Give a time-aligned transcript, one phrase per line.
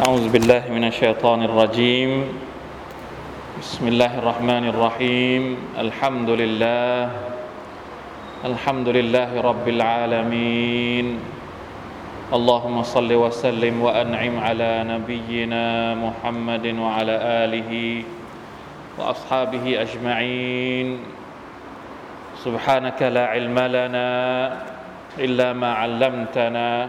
[0.00, 2.24] أعوذ بالله من الشيطان الرجيم.
[3.60, 5.42] بسم الله الرحمن الرحيم.
[5.76, 7.10] الحمد لله.
[8.48, 11.06] الحمد لله رب العالمين.
[12.32, 17.72] اللهم صل وسلم وأنعم على نبينا محمد وعلى آله
[18.96, 20.88] وأصحابه أجمعين.
[22.40, 24.08] سبحانك لا علم لنا
[25.20, 26.88] إلا ما علمتنا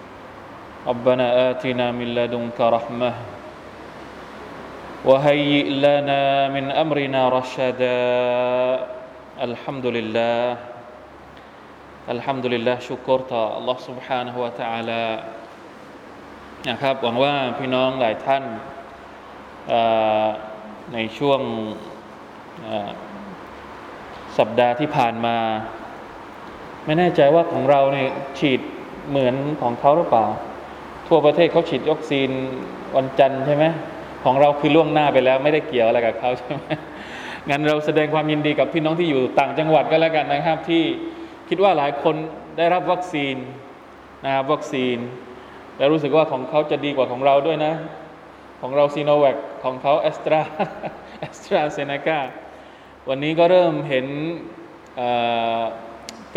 [0.86, 3.12] ربنا آتنا من لدنك رحمة
[5.04, 6.22] وهيئ لنا
[6.54, 8.02] من أمرنا رشدا
[9.46, 10.42] الحمد لله
[12.14, 15.04] الحمد لله ชุกรต่อ Allah سبحانه และ تعالى
[16.68, 18.44] นะครับหวังว่าพี่น้องหลายท่าน
[20.94, 21.40] ในช่วง
[24.38, 25.36] สัปดาห์ที่ผ่านมา
[26.84, 28.60] ไม่แน่ใจว่าของเราเนี่ยฉีด
[29.08, 30.26] เหมือนของเขาหรือเปล่า
[31.13, 32.29] ทั่วประเทศเขาฉีดวัคซีน
[32.95, 33.65] วันจันทร์ใช่ไหม
[34.23, 36.63] ของเราคือล่วงหน้าไปแล้วไม่ได้เกี่ยวอะไรกับเขาใช่ไหม
[37.49, 40.83] งั้นเราแสดงความยินดีกับพี่น้องที่อยู่ต่างจังหวัดก็แล้วกันนะครับ ที่
[41.49, 42.15] คิดว่าหลายคน
[42.57, 43.35] ได้รับวัคซีน
[44.25, 44.97] นะครับวัคซีน
[45.77, 47.73] แล้วรู้สึกว่าของเขาจะดีกว่าของเราด้วยนะ
[48.61, 50.41] ของเราซีโนแวคของเขาแอสตรา
[51.19, 52.19] แอสตราเซเนกา
[53.09, 54.05] วันนี้ก็เริ่มเห็น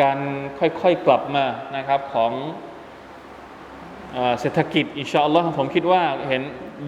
[0.00, 0.18] การ
[0.58, 1.44] ค่อยๆกลับมา
[1.76, 2.32] นะครับของ
[4.39, 6.41] เศรษฐกิจอินชาอัลลอฮ์ผมคิดว่าเห็น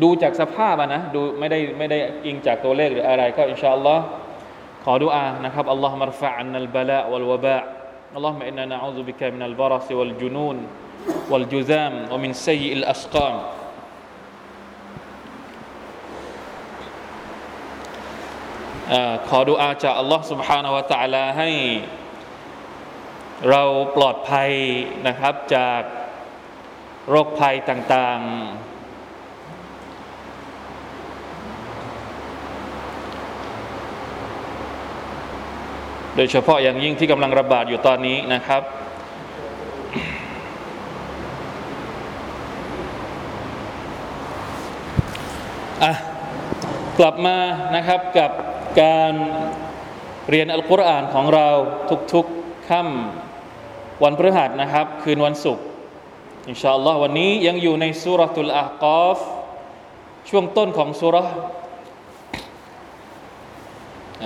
[0.03, 4.03] ดูจากสภาพนะดูไม่ได้ไม่ได้อิงจากตัวเลขหรืออะไรก็อินชาอัลลอฮ์
[4.83, 7.59] ขอดุอานะครับอัลลอฮ์มารฟะอันนัลบลาวัลวบะ
[8.15, 10.57] อัลลอฮ์มะอินนานะอูซุบิกะมินัลบารัสวัลจุนูน
[11.31, 13.35] والجذام ومن سيء الأسقام
[19.29, 21.49] ขอดุอาจากอัลลอฮ์ سبحانه และ تعالى ให้
[23.49, 23.63] เรา
[23.95, 24.51] ปลอดภัย
[25.07, 25.81] นะครับจาก
[27.10, 28.66] โรคภัยต่างๆ
[36.16, 38.62] โดยเฉพาะอย่างยิ่งที่กำลังระบาดอยู่ตอนนี้นะครับ
[45.84, 45.92] อะ
[46.98, 47.36] กลับมา
[47.76, 48.30] นะครับกับ
[48.82, 49.12] การ
[50.30, 51.48] เรียนอัลกุรอานของเรา
[52.12, 55.64] ทุกๆค่ำวันพฤหัสนะครับ คืนวันศุกร์
[56.48, 59.18] อินชาอัลลอฮ์วันนี้ยังอยู่ในสุรตุลอากอฟ
[60.28, 61.16] ช่วงต้นของสุร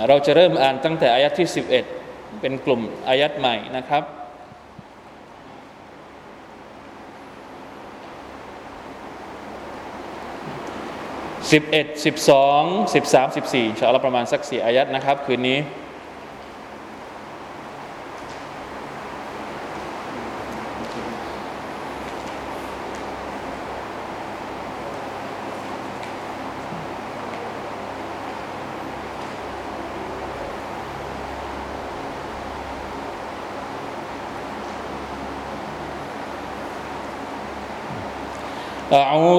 [0.07, 1.47] เราจะเริ่มอ่านตั้งแต่อายัดที่
[1.93, 4.03] 11 เป็นกลุ่มอายัดใหม่นะครับ
[11.51, 12.63] สิบเอ็ดสิบสอง
[12.95, 15.59] สิบสามสิบสี่ชาละประมาณสักสี่อายัดนะครับ คืนนี้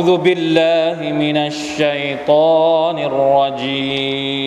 [0.02, 4.42] أعوذ بالله من الشيطان الرجيم.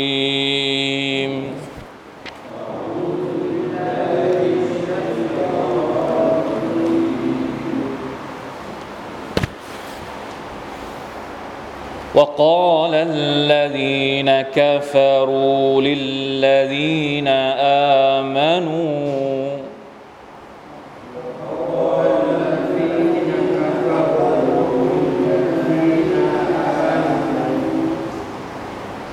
[12.15, 17.27] وقال الذين كفروا للذين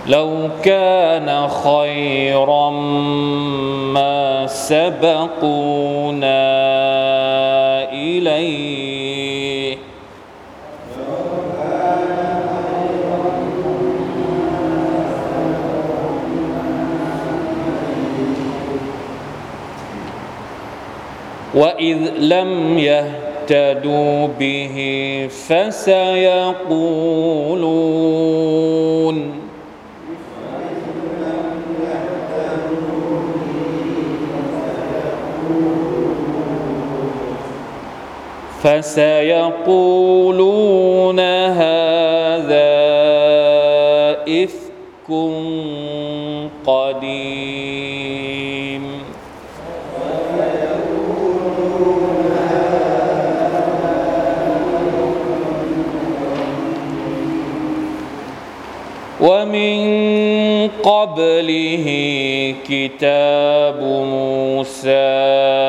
[0.07, 2.71] لو كان خيرا
[3.95, 6.23] ما سبقونا
[7.93, 9.77] إليه.
[21.55, 24.77] وإذ لم يهتدوا به
[25.49, 26.63] فسيقولون
[38.63, 39.91] فسيقولون
[41.21, 42.73] هذا
[44.29, 45.09] إفك
[46.67, 47.83] قديم.
[59.21, 59.79] ومن
[60.83, 61.87] قبله
[62.69, 65.62] كتاب موسى.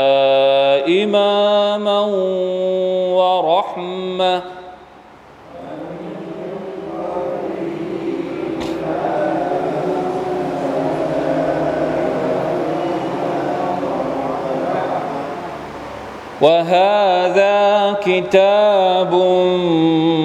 [16.44, 19.14] وهذا كتاب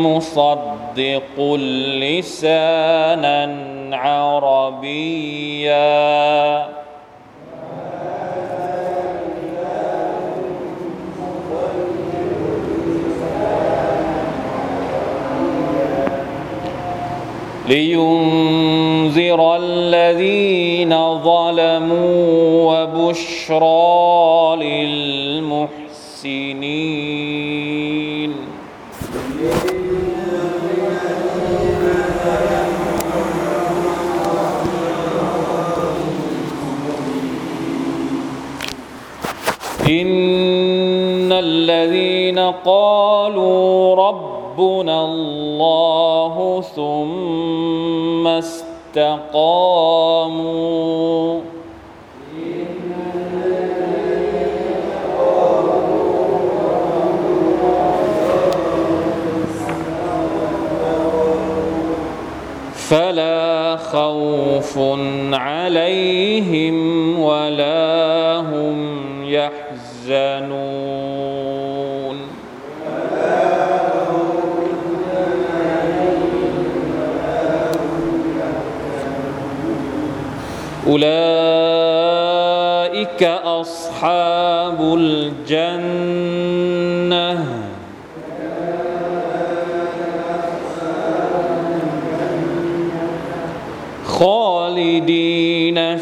[0.02, 1.36] مصدق
[2.02, 3.42] لسانا
[3.92, 5.38] عربيا.
[17.68, 22.18] لينذر الذين ظلموا
[22.68, 24.17] وبشرى
[42.64, 49.78] قالوا ربنا الله ثم استقاموا.
[62.88, 64.78] فلا خوف
[65.32, 66.76] عليهم
[67.20, 67.87] ولا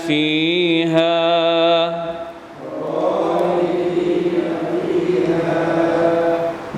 [0.08, 1.18] فيها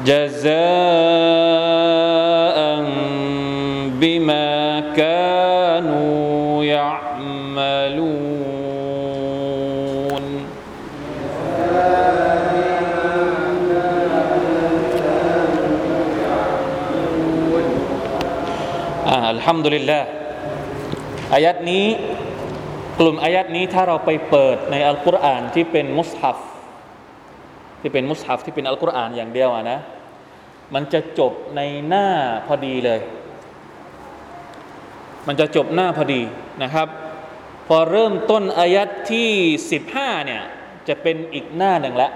[0.06, 0.54] جزاء
[4.02, 8.24] بما كانوا يعملون
[19.08, 20.08] อ่าอัลฮัมดุลิลลาห์
[21.34, 21.86] อายัดนี้
[22.99, 26.39] กลุ่มอายัดนี้ถ้าเราไปเปิดในอัลกุรอานที่เป็นมุสฮัฟ
[27.81, 29.81] ที่เป็นมุสฮัฟที่เป็นอัลกุรอานอย่างเดียวนะ
[30.75, 32.09] มันจะจบในหน้า
[32.47, 33.01] พอดีเลย
[35.27, 36.23] มันจะจบหน้าพอดี
[36.63, 36.89] นะครับ
[37.69, 39.31] พอเริ่มต้นอายัดที่
[39.79, 40.43] 15เนี่ย
[40.89, 42.13] จะเป็นอีกหน้าหนึ่งแล้ว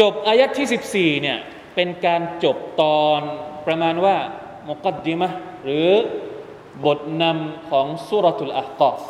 [0.00, 1.38] จบอายัดที่ 14เนี่ย
[1.74, 3.20] เป็นการจบตอน
[3.66, 4.16] ประมาณว่า
[4.68, 5.28] มุกัดดิมะ
[5.64, 5.90] หรือ
[6.84, 9.00] บทนำของสุรทุลอะกอฟ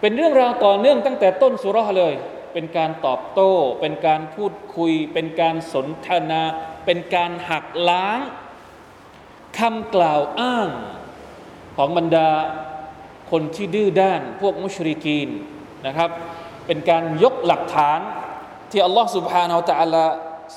[0.00, 2.14] เป็นเรื่องราวต่อเนื่องตั้งแต่ต้นสุรเลย
[2.52, 6.42] เป็นการตอบโต้ เป็นการพูดคุย เป็นการสนทนา
[6.86, 8.18] เป็นการหักล้าง
[9.58, 10.68] คำกล่าวอ้าง
[11.76, 12.28] ของบรรดา
[13.30, 15.28] คนที่ดื้อด้าน พวกมุชริกีน
[15.86, 16.10] นะครับ
[16.66, 17.98] เป็นการยกหลักฐาน
[18.70, 20.04] ที่อัลลอฮฺสุบฮานาอัลตะอัลา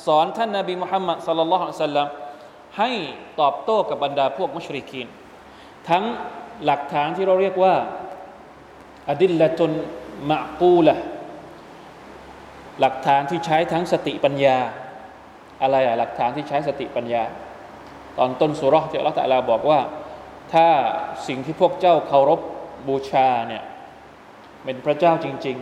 [0.06, 2.08] สอนท่านนาบีมุฮัมมัดสัลลัลลอฮุอะลัยฮิสซาลลัม
[2.78, 2.92] ให้
[3.40, 5.08] ตอบโต้กับบรรดาพวกมุชริกีน
[5.90, 6.04] ทั้ง
[6.66, 7.76] หลักฐานที่เราเรียกว่า
[9.10, 9.72] อดิลละตน
[10.30, 10.96] มะกูละ
[12.80, 14.58] หลักฐานที่ใช้ทั้งสติปัญญา
[15.62, 17.24] อะไรอะหลักฐานที่ใช้สติปัญญา
[18.18, 19.80] ตอนต้นสุราะห์ที่อัลลอฮฺตะอาลาบอกว่า
[20.54, 20.68] ถ้า
[21.28, 22.40] สิ่งที่พวกเจ้าเคารพ
[22.88, 23.64] บูชาเนี่ย
[24.64, 25.58] เป็นพระเจ้าจริง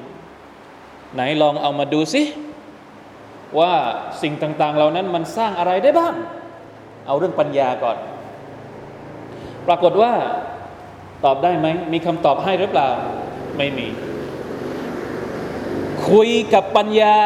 [0.53, 2.23] ๆ ไหนลองเอามาดูสิ
[3.59, 3.73] ว่า
[4.21, 6.13] สิ่งต่าง ๆ เหล่านั้นมันสร้างอะไรได้บ้าง
[7.07, 7.97] เอาเรื่องปัญญาก่อน
[9.67, 10.11] ปรากฏว่า
[11.25, 12.89] ตอบได้ไหม มีคำตอบให้หรือเปล่า
[13.57, 13.87] ไม่มี
[16.09, 17.17] คุยกับปัญญา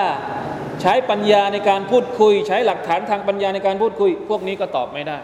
[0.81, 5.17] ใช้ปัญญาในการพูดคุย ใช้หลักฐานทางปัญญาในการพูดคุย พวกนี้ก็ตอบไม่ได้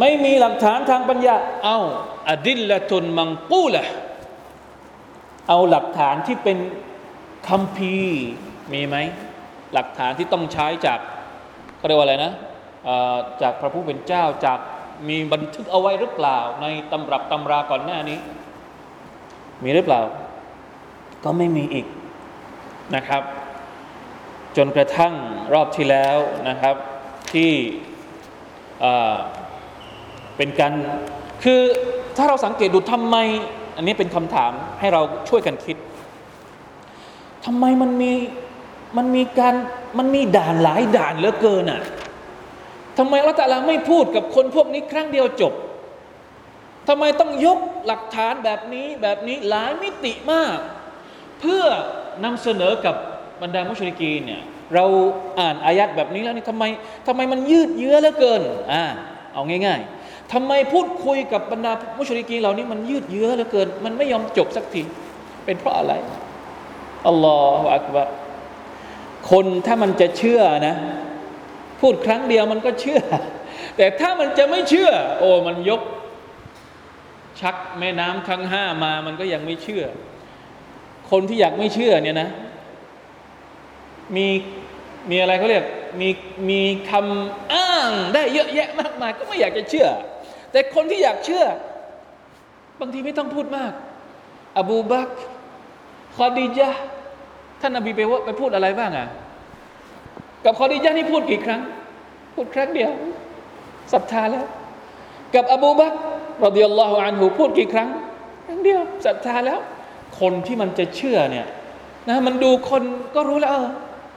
[0.00, 1.34] ไม่มีหลักฐานทางปัญญา
[1.64, 1.78] เอา
[2.28, 3.86] อดิลละตุนมังกูละ
[5.48, 6.58] เอาหลักฐานที่เป็น
[7.48, 7.96] คำพี
[8.72, 8.96] มีไหม
[9.74, 10.98] หลักฐานที่ต้องใช้จาก
[11.76, 12.32] เขาเรียกว่าอะไรนะ
[13.42, 14.58] จากพระผู้เป็นเจ้าจาก
[15.08, 18.18] มีบันทึกเอาไว้หรือเปล่า ในตำรับตำราก่อนหน้านี้
[19.62, 20.00] มีหรือเปล่า
[21.24, 21.86] ก็ไม่มีอีก
[22.96, 23.22] นะครับ
[24.56, 25.14] จนกระทั่ง
[25.52, 26.16] รอบที่แล้ว
[26.48, 26.76] นะครับ
[27.32, 27.52] ที่
[30.36, 30.72] เป็นการ
[31.42, 31.60] คือ
[32.16, 33.16] ถ้าเราสังเกตดูทำไม
[33.76, 35.76] อันนี้เป็นคำถามให้เราช่วยกันคิด
[37.44, 38.12] ทำไมมันมี
[38.96, 39.54] มันมีการ
[39.98, 41.82] มันมีด่านหลายด่านเหลือเกินอะ
[42.98, 45.52] ทำไมลลอฮฺตาลาไม่พูดกับคนพวกนี้ครั้งเดียวจบ
[46.88, 50.58] ทำไมต้องยกหลักฐานแบบนี้แบบนี้หลายมิติมาก
[51.40, 51.64] เพื่อ
[52.24, 52.94] นำเสนอกับ
[53.42, 54.40] บรรดามุชริกีเนี่ย
[54.74, 54.84] เรา
[55.40, 56.64] อ่านอายัดแบบนี้แล้วนี่ทำไม
[57.06, 58.84] ทำไมมันยืดเยื้อเหลือเกินอ่า
[59.34, 64.82] เอาง่ายๆทำไมพูดคุยกับบรรดามุชริกีเหล่านี้มันยืดเยื้อเหลือเกิน มันไม่ยอมจบสักที
[65.44, 65.92] เป็นเพราะอะไร
[67.06, 68.04] อัลลอฮฺอักบะ
[69.30, 70.74] คนถ้ามันจะเชื่อนะ
[71.80, 73.00] พูดครั้งเดียวมันก็เชื่อ
[73.76, 75.82] แต่ถ้ามันจะไม่เชื่อ โอ้มันยก
[77.40, 79.84] ชักแม่น้ำทั้งห้ามามันก็ยังไม่เชื่อ
[81.10, 82.28] คนที่อยากไม่เชื่อเนี่ยนะ
[84.16, 84.26] มี
[85.10, 85.64] มีอะไรเขาเรียก
[86.00, 86.08] มี
[86.50, 89.88] มีคำอ้างได้เยอะแยะมากมายก็ไม่อยากจะเชื่อ
[90.52, 91.44] แต่คนที่อยากเชื่อ
[92.80, 93.72] บางทีไม่ต้องพูดมาก
[94.58, 95.10] อบูบัก
[96.14, 96.70] คอดีจา
[97.60, 99.08] ท่านนบีไปว่าไปพูดอะไรบ้างอะ่ะ
[100.48, 101.60] กับคอดีจานี่พูดกี่ครั้ง
[102.34, 102.92] พูดครั้งเดียว
[103.92, 104.46] ศรัทธาแล้ว
[105.34, 105.92] กับอบูบัก
[106.44, 107.88] รดิยัลลอฮุอันหูพูดกี่ครั้ง
[108.46, 109.60] ครั้งเดียวศรัทธาแล้ว
[110.20, 111.46] คนที่มันจะเชื่อเนี่ย
[112.08, 112.82] นะมันดูคน
[113.14, 113.68] ก็รู้แล้วเออ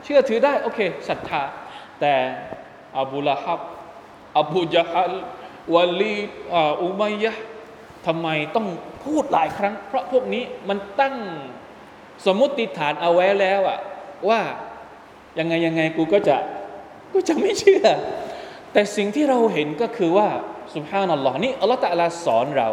[0.04, 1.42] เชื่อถือได้โอเคศรัทธา
[2.00, 2.14] แต่
[3.00, 3.62] อบูละฮับ
[4.40, 5.14] อบูจฮัล
[5.74, 6.18] วาลี
[6.84, 7.34] อุมัยยะ
[8.08, 8.68] ทำไมต้อง
[9.04, 11.16] พูดหลายครั้ง เพราะพวกนี้มันตั้ง
[12.26, 13.80] สมมติฐานเอาไว้แล้วอะ
[14.30, 14.42] ว่า
[15.40, 16.38] ยังไงยังไงกูก็จะ
[17.12, 17.86] กูจะไม่เชื่อ
[18.74, 20.28] แต่สิ่งที่เราเห็นก็คือว่า
[20.76, 22.70] สุภาพนัลลอฮ์นี่อัลลอฮฺตะลาสอนเรา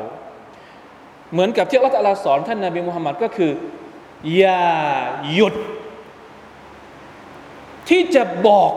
[1.32, 3.52] เหมือนกับที่อัลลอฮฺตะลาสอนท่านนาบีมุฮัมมัดก็คือ
[4.36, 4.64] อย่า
[5.34, 5.54] หยุด
[7.88, 8.72] ที่จะบอก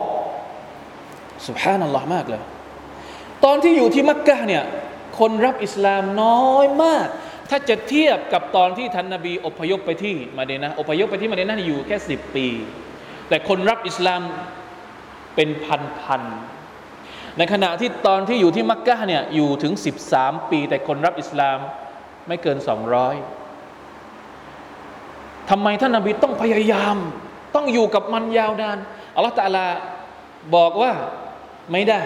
[1.46, 2.42] สุภาพนัลลอฮ์มากเลย
[3.44, 4.64] ตอนที่อยู่ที่มักกะเนี่ย
[5.18, 7.06] คนรับอิสลามน้อยมาก
[7.50, 12.46] ถ้าจะเทียบกับตอนที่ท่านนาบีอพยพไปที่มาเดนะอพยพไปที่มาเดนะอยู่แค่สิบปี
[13.28, 14.22] แต่คนรับอิสลาม
[15.34, 19.72] เป็นพันๆ ในขณะที่ตอนที่อยู่ที่มักกะเนี่ยอยู่ถึง
[20.12, 21.58] 13 ปี แต่คนรับอิสลาม
[22.28, 22.58] ไม่เกิน
[23.82, 26.96] 200ทำไมท่านนาบีต้องพยายาม
[27.54, 28.78] ต้องอยู่กับมันยาวนาน
[29.16, 29.66] อัลลอฮฺตะลา
[30.56, 30.92] บอกว่า
[31.72, 32.00] ไม่ได้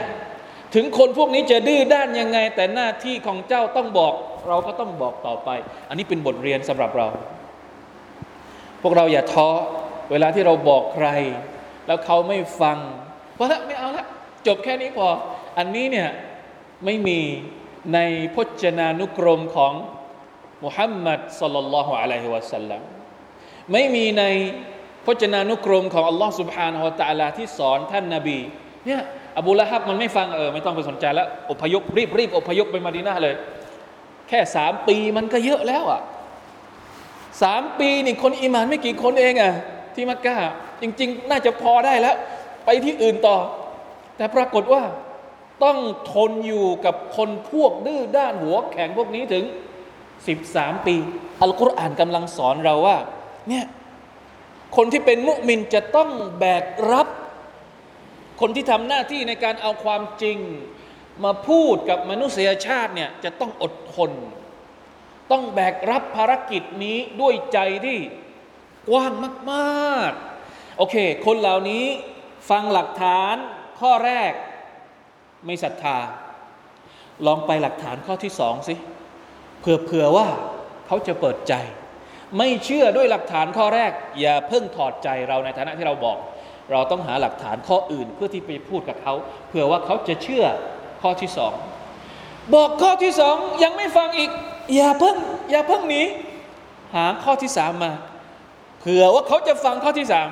[0.74, 4.12] ถึงคนพวกนี้จะดื้อด้านยังไง แต่หน้าที่ของเจ้าต้องบอก
[4.48, 5.48] เราก็ต้องบอกต่อไป
[5.88, 7.06] อันนี้เป็นบทเรียนสำหรับเรา
[8.82, 9.48] พวกเราอย่าท้อ
[10.11, 11.07] เวลาที่เราบอกใคร
[11.87, 12.77] แล้วเขาไม่ฟัง
[13.37, 14.05] ว่าละไม่เอาละ
[14.47, 15.07] จบแค่นี้พอ
[15.57, 16.09] อันนี้เนี่ย
[16.85, 17.19] ไม่มี
[17.93, 17.99] ใน
[18.35, 19.73] พจนานุกรมของ
[20.63, 22.81] มุฮัมมัดสลลัลลอฮุอะลัยฮิวะสัลลัม
[23.71, 24.23] ไม่มีใน
[25.05, 28.39] พจนานุกรมของอัลลอฮ์ سبحانه และ تعالى ที่สอนท่านนาบี
[28.85, 29.01] เนี่ย
[29.39, 33.35] อบูละฮับมันไม่ฟังเออไม่ต้องไปสนใจแล้วอพยพรีบรีบอพยพไปมาดีนาเลย
[34.29, 36.01] แค่สามปีมันก็เยอะแล้วอ่ะ
[37.43, 39.53] สามปีนี่คนอิมานไม่กี่คนเองอ่ะ
[39.96, 40.36] ที่มักกะ
[40.80, 42.16] จริง ๆ น่าจะพอได้แล้ว
[42.64, 43.36] ไปที่อื่นต่อ
[44.16, 44.82] แต่ปรากฏว่า
[45.64, 45.78] ต้อง
[46.12, 49.44] ทนอยู่กับคนพวกดื้อด้านหัวแข็งพวกนี้ถึง
[50.14, 50.96] 13 ปี
[51.40, 52.98] อัลกุรอานกำลังสอนเราว่า
[53.48, 53.64] เนี่ย
[54.76, 57.08] คนที่เป็นมุมินจะต้องแบกรับ
[58.40, 60.38] คนที่ทำหน้าที่ในการเอาความจริง
[61.24, 64.10] มาพูดกับมนุษยชาติเนี่ยจะต้องอดทน
[65.30, 67.98] ต้องแบกรับภารกิจนี้ด้วยใจที่
[68.88, 69.12] กว้าง
[69.52, 71.84] มากๆ โอเค คนเหล่านี้
[72.50, 73.34] ฟังหลักฐาน
[73.80, 74.32] ข้อแรก
[75.46, 75.96] ไม่ศรัทธา
[77.26, 78.74] ลองไปหลักฐานข้อที่สองสิ
[79.60, 80.26] เผื่อเผื่อว่า
[80.86, 81.54] เขาจะเปิดใจ
[82.38, 86.18] ไม่เชื่อด้วยหลักฐานข้อแรก อย่าเพิ่งถอดใจเราในฐานะที่เราบอก
[86.72, 89.14] เราต้องหาหลักฐานข้ออื่นเพื่อที่ไปพูดกับเขา
[89.48, 90.44] เผื่อว่าเขาจะเชื่อ
[91.02, 91.52] ข้อที่สอง
[92.54, 94.30] บอกข้อที่สองยังไม่ฟังอีก
[94.74, 95.16] อย่าเพิ่ง
[95.50, 96.02] อย่าเพิ่งหนี
[96.94, 97.92] หาข้อที่สามมา
[98.86, 100.28] ผื่อว่าเขาจะฟังข้อที่สาม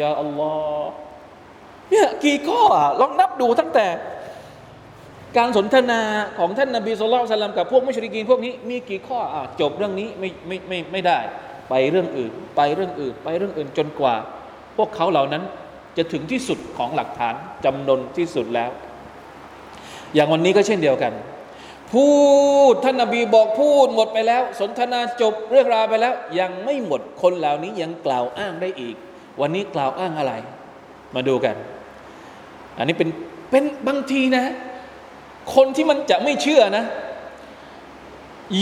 [0.00, 0.90] ยาอัลลอฮ์
[1.90, 3.86] เนี่ยกี่ข้ออะลองนับดูตั้งแต่
[5.36, 6.00] การสนทนา
[6.38, 11.18] ของท่านนาบีสุลต่านกับพวกมุชริกีนพวกนี้มีกี่ข้ออะจบเรื่องนี้ไม่ไม่ไม่ไม่ได้
[11.70, 14.14] ไปเรื่องอื่น ไปเรื่องอื่น ไปเรื่องอื่นจนกว่า
[14.76, 15.42] พวกเขาเหล่านั้น
[15.96, 18.70] จะถึงที่สุดของหลักฐานจำนวนที่สุดแล้ว
[20.14, 21.12] อย่างวันนี้ก็เช่นเดียวกัน
[21.94, 22.10] พู
[22.72, 28.96] ดท่านนาบีบอกพูดหมดไปแล้ว สนทนาจบเรื่องราวไปแล้ว ยังไม่หมดคนเหล่านี้ยังกล่าวอ้างได้อีก
[29.40, 30.32] วันนี้กล่าวอ้างอะไร
[31.14, 31.56] มาดูกัน
[32.78, 33.08] อันนี้เป็น
[33.50, 34.44] เป็นบางทีนะ
[35.54, 36.84] คนที่มันจะไม่เชื่อนะ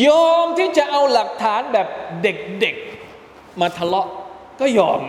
[0.07, 1.89] ยอมที่จะเอาหลักฐานแบบ
[2.23, 4.09] เด็กๆมาทะเลาะ
[4.61, 5.01] ก็ยอม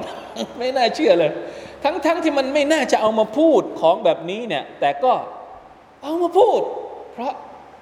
[0.57, 1.31] ไม่น่าเชื่อเลย
[1.83, 5.13] ทั้งๆทที่มันไม่น่าจะเอามาพูดของแบบนี้เนี่ย แต่ก็
[6.03, 6.61] เอามาพูด
[7.13, 7.33] เพราะ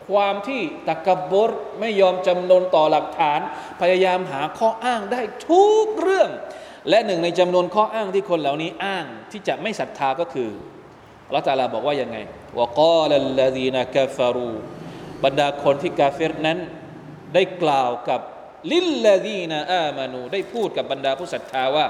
[0.09, 1.51] ความที่ตะกบร
[1.81, 3.41] ไม่ยอมจำนนต่อหลักฐาน
[3.81, 6.31] พยายามหาข้ออ้างได้ทุกเรื่อง
[6.89, 10.51] และหนึ่งในจำนวนข้ออ้างที่คนเหล่านี้อ้างที่จะไม่ศรัทธาก็คือ
[11.27, 12.17] อัลลอฮฺตะอาลาบอกว่ายังไง
[12.59, 14.53] วกาลัลลดีนกาฟารู
[15.25, 16.59] บรรดาคนที่กาเฟรนั้น
[17.35, 18.21] ได้กล่าวกับ
[18.73, 21.87] ลิลลดีนอามานูได้พูดกับบรรดาผู้ศรัทธาว่า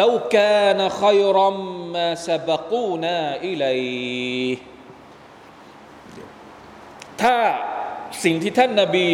[0.00, 1.50] لو كان خيرا
[1.96, 4.56] ما سبقونا إليه
[7.21, 7.35] ถ้า
[8.23, 9.07] สิ่งที่ท่านนาบี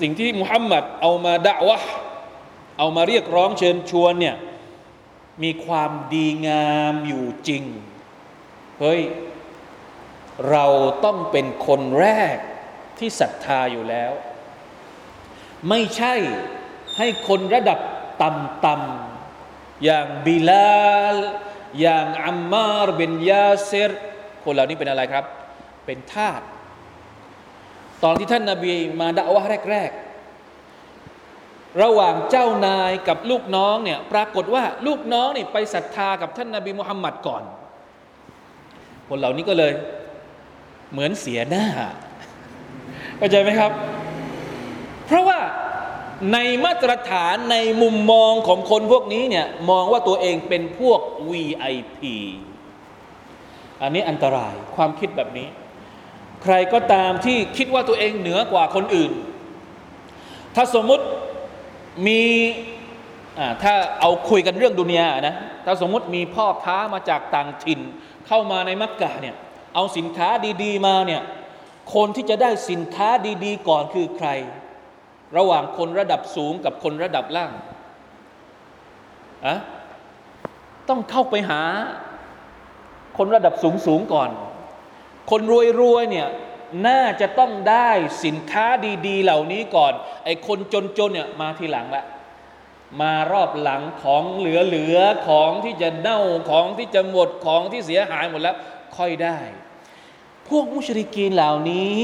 [0.00, 1.78] สิ่งที่มุฮัมมัดเอามาด่าวะ
[2.78, 4.36] เอามาเรียกร้องเชิญชวนเนี่ย
[5.42, 7.64] มีความดีงามอยู่จริง
[8.80, 9.00] เฮ้ย
[10.50, 10.66] เรา
[11.04, 12.36] ต้องเป็นคนแรก
[12.98, 14.12] ที่ศรัทธาอยู่แล้ว
[15.68, 16.14] ไม่ใช่
[16.96, 17.78] ให้คนระดับ
[18.22, 21.16] ต่ำๆอย่างบิลาล
[21.80, 23.90] อย่างอัมมารเบนยาเซร
[24.44, 25.24] คนเหล่านี้เป็นอะไรครับ
[25.86, 26.40] เป็นทาส
[28.04, 29.90] ตอนที่ท่านนาบีมาด่าวะแรก
[31.04, 37.42] ๆ ระหว่างเจ้านายกับลูกน้องเนี่ยปรากฏว่าลูกน้องนี่ไปศรัทธากับท่านนาบีมุฮัมมัดก่อน
[39.08, 39.72] คนเหล่านี้ก็เลย
[40.92, 41.66] เหมือนเสียหน้า
[43.18, 43.72] เข้าใจไหมครับ
[45.06, 45.38] เพราะว่า
[46.32, 51.00] ในมาตรฐานในมุมมองของคนพวกนี้เนี่ยมองว่าตัวเองเป็นพวก
[51.30, 52.00] VIP
[53.82, 55.48] อันนี้อันตรายความคิดแบบนี้
[56.42, 59.12] ใครก็ตามที่คิดว่าตัวเองเหนือกว่าคนอื่น
[60.54, 61.04] ถ้าสมมุติ
[62.06, 62.22] มี
[63.62, 67.80] ถ้าเอาคุยกันเรื่องดุนยานะ ถ้าสมมุติมีพ่อค้ามาจากต่างถิ่น
[68.26, 69.36] เข้ามาในมักกะเนี่ย
[69.74, 70.28] เอาสินค้า
[70.62, 71.22] ดีๆมาเนี่ย
[71.94, 73.08] คนที่จะได้สินค้า
[73.44, 74.28] ดีๆก่อนคือใคร
[75.36, 77.52] ระหว่างคนระดับสูงกับคนระดับล่าง
[79.46, 79.56] อะ
[80.88, 81.62] ต้องเข้าไปหา
[83.18, 84.30] คนระดับสูงสูงก่อน
[85.31, 85.41] คน
[85.81, 86.27] รวยๆเนี่ย
[86.87, 87.89] น่าจะต้องได้
[88.23, 88.65] สินค้า
[89.07, 89.93] ดี ๆ เหล่านี้ก่อน
[90.25, 90.59] ไอ้คน
[90.97, 92.05] จนๆเนี่ยมาทีหลังละ
[93.01, 98.55] มารอบหลังของเหลือๆของที่จะเน่าของที่จะหมดของที่เสียหายหมดแล้ว
[98.97, 99.39] ค่อยได้
[100.47, 102.01] พวกมุชริกีนเหล่านี้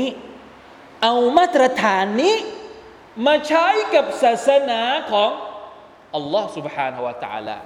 [1.04, 2.36] เอามาตรฐานนี้
[3.26, 4.82] มาใช้กับศาสนา
[5.12, 5.30] ของ
[6.16, 7.58] อัลลอฮ์ سبحانه และ تعالى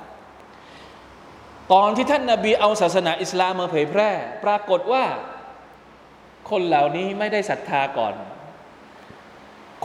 [1.73, 4.11] ตอนที่ท่านนาบีเอาศาสนาอิสลามมาเผยแพร่
[4.43, 5.03] ปรากฏว่า
[6.50, 8.14] คนเหล่านี้ไม่ได้ศรัทธาก่อน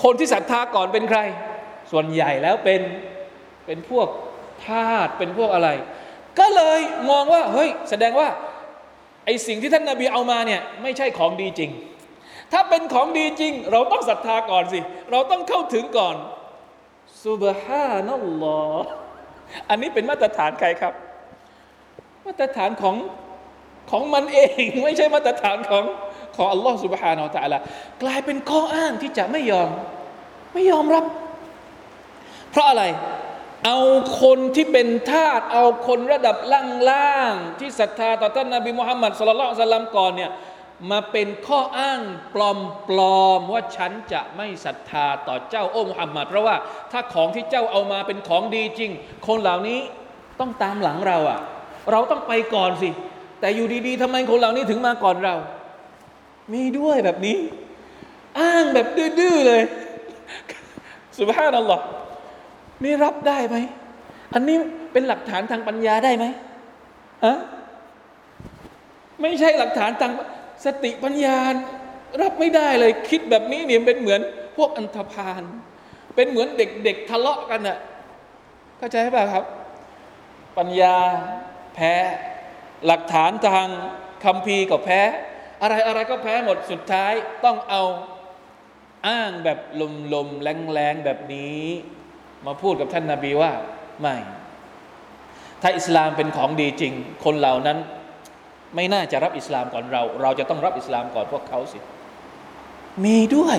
[0.04, 1.20] คนที่ศรัทธาก่อนเป็นใคร
[1.92, 2.82] ส่วนใหญ่แล้วเป็น
[3.66, 4.08] เป็นพวก
[4.66, 5.70] ทาสเป็นพวกอะไร
[6.40, 8.30] ก็เลยมองว่าเฮ้ยแสดงว่า
[9.26, 11.72] ไอสิ่งที่ท่านนาบีเอามาเนี่ยไม่ใช่ของดีจริง
[12.52, 14.80] ถ้าเป็นของดีจริง เราต้องศรัทธาก่อนสิ
[15.12, 16.16] เราต้องเข้าถึงก่อน
[17.26, 18.90] สุบฮานัลลอฮ์
[19.70, 20.94] อันนี้เป็นมาตรฐานใครครับ
[22.26, 22.96] มาตรฐานของ
[23.92, 25.84] ของมันเอง ไม่ใช่มาตรฐานของ
[26.37, 27.59] ของอัลลอฮ์ سبحانه และ تعالى
[28.03, 29.71] กลายเป็นข้ออ้างที่จะไม่ยอม
[30.55, 31.05] ไม่ยอมรับ
[32.51, 32.85] เพราะอะไร
[33.67, 33.79] เอา
[34.23, 36.37] คนที่เป็นทาสเอาคนระดับ
[36.91, 40.31] ล่างๆที่ศรัทธาต่อท่านนบีมุฮัมมัดสุลลัลสลัมก่อนเนี่ย
[40.91, 42.01] มาเป็นข้ออ้าง
[42.35, 42.37] ป
[42.99, 46.57] ลอมๆว่าฉันจะไม่ศรัทธาต่อเจ้าโอ้มุฮัมมัดเพราะว่า
[46.93, 48.91] ถ้าของที่เจ้าเอามาเป็นของดีจริง
[49.27, 49.81] คนเหล่านี้
[50.41, 51.39] ต้องตามหลังเราอะ่ะ
[51.91, 52.91] เราต้องไปก่อนสิ
[53.41, 55.35] แต่อยู่ดีๆทำไมคนเหล่านี้ถึงมาก่อนเรา
[56.54, 57.38] มีด้วยแบบนี้
[58.40, 59.62] อ้างแบบดื้อๆเลย
[61.20, 61.86] สุบฮานัลลอฮ์
[62.84, 63.58] นี่รับได้ไหม
[64.34, 64.58] อันนี้
[64.92, 66.26] เป็นหลักฐานทางปัญญาได้ไหม
[67.26, 67.38] ฮะ
[69.22, 70.12] ไม่ใช่หลักฐานทาง
[70.66, 71.38] สติปัญญา
[72.22, 74.22] รับไม่ได้เลย คิดแบบนี้เนี่ยเป็นเหมือน
[74.58, 75.44] พวกอันธพาล
[76.16, 77.78] เป็นเหมือนเด็กๆทะเลาะกันอะ
[78.78, 79.46] เข้าใจไหมครับ
[80.58, 80.96] ปัญญา
[81.76, 81.94] แพ้
[82.86, 83.68] หลักฐานทาง
[84.24, 85.02] คำพีก็แพ้
[85.62, 87.14] อะไรอะไรก็แพ้หมดสุดท้าย
[87.46, 87.84] ต้องเอา
[89.08, 91.62] อ้างแบบลมลมแรงแรงแบบนี้
[92.46, 93.52] มาพูดกับท่านนาบีว่า
[94.02, 94.16] ไม่
[95.62, 96.94] ถ้าอิสลามเป็นของดีจริง
[97.26, 97.78] คนเหล่านั้น
[98.76, 101.80] ไม่น่าจะรับอิสลามก่อนเรา เราจะต้องรับอิสลามก่อนพวกเขาสิ
[103.06, 103.58] มีด้วย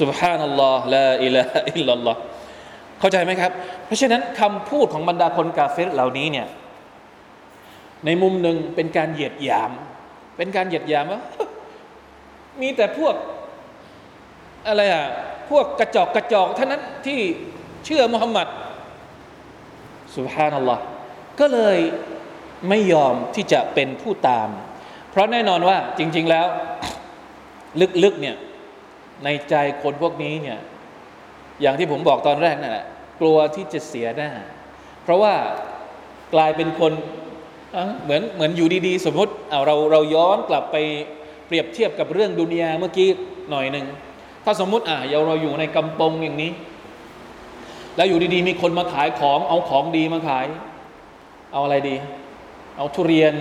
[0.00, 1.42] سبحان الله อฮ์ลาอิลา
[1.76, 2.20] อิลลัลลอฮ์
[3.00, 3.52] เข้าใจไหมครับ
[3.86, 6.46] เพราะฉะนั้นคำพูดของบรรดาคนกาเฟรเหล่านี้เนี่ย
[8.04, 9.70] ในมุมหนึ่งเป็นการเหยียดหยาม
[10.42, 11.20] เป็นการเหยียดหยามว่า
[12.60, 13.14] มีแต่พวก
[14.68, 15.06] อะไรอะ
[15.50, 17.20] พวกกระจอกกระจอกเท่านั้นที่
[17.84, 18.48] เชื่อมุฮัมมัด
[20.16, 20.82] สุฮานัลลอฮ์
[21.40, 21.78] ก็เลย
[22.68, 24.48] ไม่ยอมที่จะเป็นผู้ตาม
[25.10, 26.46] เพราะแน่นอนว่าจริง ๆแล้ว
[28.04, 28.36] ลึกๆเนี่ย
[29.24, 30.58] ในใจคนพวกนี้เนี่ย
[31.60, 32.86] อย่างที่ผมบอกตอนแรกนั่นแหละ
[33.20, 34.30] กลัวที่จะเสียหน้า
[35.02, 35.34] เพราะว่า
[36.34, 36.92] กลายเป็นคน
[38.04, 40.76] เหมือนเหมือนอยู่ดีๆ สมมติเอาเราเราย้อนกลับไป
[41.46, 43.08] เปรียบเทียบกับเรื่องดุนยาเมื่อกี้
[43.50, 43.86] หน่อยหนึ่ง
[44.44, 46.52] ถ้าสมมติอะเราอยู่ในกำปงอย่างนี้
[47.96, 50.46] แล้วอยู่ดีๆ มีคนมาขายของเอาของดีมาขาย
[51.52, 51.96] เอาอะไรดี
[52.76, 53.34] เอาทุเรียน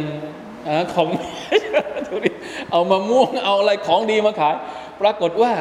[0.68, 1.08] อาของ
[2.72, 4.56] เอามะม่วงเอาอะไรของดีมาขาย
[5.02, 5.52] ปรากฏว่า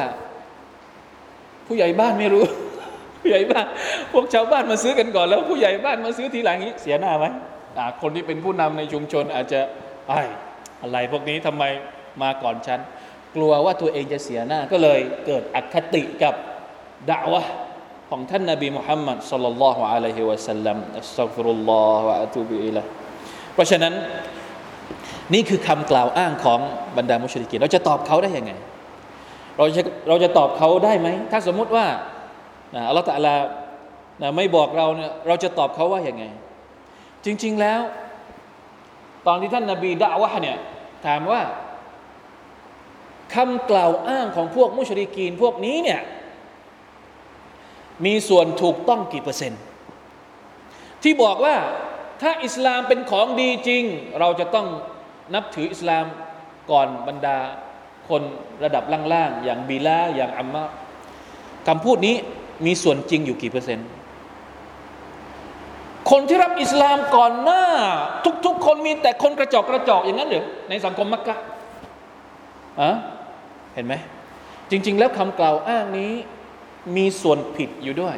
[1.67, 2.43] ผู้ใหญ่บ้านไม่รู้
[3.19, 3.65] ผู้ใหญ่บ้าน
[4.11, 7.25] พวกชาวบ้านมาซื้อกันก่อนแล้ว ผู้ใหญ่บ้านมาซื้อทีหลังนี้เสียหน้าไหม
[8.01, 9.61] คนที่เป็นผู้นำในชุมชนอาจจะ
[10.09, 10.21] ไอ้
[10.81, 11.63] อะไรพวกนี้ทำไม
[12.21, 12.79] มาก่อนฉัน
[13.35, 16.33] กลัวว่าตัวเองจะเสียหน้าก็เลยเกิดอคติกับ
[17.09, 17.41] ด่าวะ
[18.09, 22.83] ของท่านนบีมุฮัมมัดصلى الله عليه وسلم أستغفر الله وأتوب إليه
[23.53, 23.93] เพราะฉะนั้น
[25.33, 26.59] นี่คือคำกล่าวอ้างของ
[26.97, 28.51] บรรดามุชริกีนเราจะตอบเขาได้ยังไง
[29.57, 31.85] เราจะเราจะตอบเขาได้ไหม ถ้าสมมุติว่า
[32.87, 33.33] อัลลอฮฺตะลา
[34.35, 36.23] ไม่บอกเราเนี่ยเราจะตอบเขาว่าอย่างไง
[37.25, 37.81] จริง ๆแล้ว
[39.27, 40.57] ตอนที่ท่านนาบีด่าวะเนี่ย
[41.05, 41.41] ถามว่า
[43.35, 46.01] คำกล่าวอ้างของพวกมุชริกีนพวกนี้เนี่ย
[48.05, 49.61] มีส่วนถูกต้องกี่เปอร์เซ็นต์
[51.03, 51.55] ที่บอกว่า
[52.21, 53.83] ถ้าอิสลามเป็นของดีจริง
[54.19, 54.67] เราจะต้อง
[55.33, 56.05] นับถืออิสลาม
[56.71, 57.37] ก่อนบรรดา
[58.09, 58.21] คน
[58.63, 60.63] ระดับล่างๆ อย่างบีลาอย่างอัมมา
[61.67, 62.15] คำพูดนี้
[62.65, 63.87] มีส่วนจริงอยู่กี่เปอร์เซ็นต์
[66.11, 67.63] คนที่รับอิสลามก่อนหน้า
[68.45, 71.35] ทุกๆ คนมีแต่คนกระจอกกระจอกอย่างนั้นหรือในสังคมมักกะ
[72.81, 72.91] อะ
[73.75, 73.93] เห็นไหม
[74.71, 76.11] จริง ๆ แล้วคำกล่าวอ้างนี้
[76.95, 78.15] มีส่วนผิดอยู่ด้วย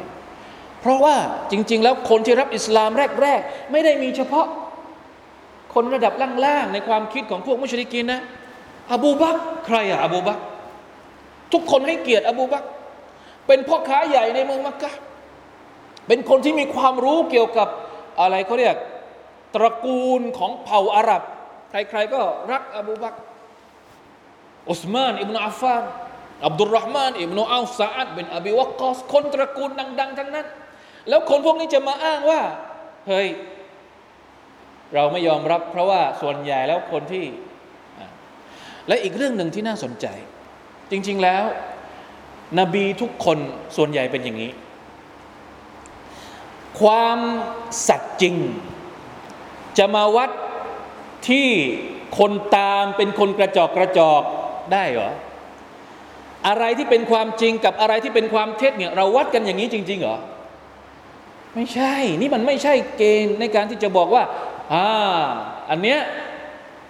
[0.80, 1.16] เพราะว่า
[1.50, 2.90] จริง ๆ แล้วคนที่รับอิสลาม
[3.22, 4.46] แรก ๆ ไม่ได้มีเฉพาะ
[5.74, 6.12] คนระดับ
[6.44, 8.20] ล่างๆในความคิดของพวกมุชริกินนะ
[8.92, 10.38] อบูบักใครอะอบูบัก
[11.52, 12.64] ทุกคนให้เกียรติอบูบัก
[13.46, 14.92] เป็นพ่อค้าใหญ่ในเมืองมักกะ
[16.06, 17.68] เป็นคนที่มีความรู้เกี่ยวกับ
[18.20, 18.76] อะไรเขาเรียก
[19.54, 21.22] ตระกูลของเผ่าอาหรับ
[21.70, 22.20] ใครๆก็
[22.52, 23.14] รักอบูบัก
[24.70, 25.84] อุสมาน อิบนาอัฟฟาน
[26.46, 30.46] อับดุลรหมาน อิบนาอัลซาอัดเป็นอบีวักกอสคนตระกูลดัง ๆ ทั้งนั้น
[31.08, 32.40] แล้วคนพวกนี้จะมาอ้างว่า
[33.08, 33.28] เฮ้ย
[34.94, 37.24] เราไม่ยอมรับ เพราะว่าส่วนใหญ่แล้วคนที่
[38.88, 40.06] และอีกเรื่องหนึ่งที่น่าสนใจ
[40.90, 41.44] จริง ๆแล้ว
[42.60, 43.38] นบีทุกคน
[43.76, 44.50] ส่วนใหญ่เป็นอย่างนี้
[46.80, 47.18] ความ
[47.88, 48.36] สัตย์จริง
[49.78, 50.30] จะมาวัด
[51.28, 51.48] ที่
[52.18, 54.22] คนตามเป็นคนกระจอกกระจอก
[54.72, 55.12] ได้เหรอ
[56.48, 60.18] อะไรที่เป็นความจริงกับอะไรที่เป็นความเท็จเนี่ยเราวัดกันอย่างนี้จริง ๆ เหรอ
[61.54, 64.22] ไม่ใช่ นี่มันไม่ใช่เกณฑ์ในการที่จะบอกว่า
[64.72, 65.22] อ่า
[65.70, 65.98] อันเนี้ย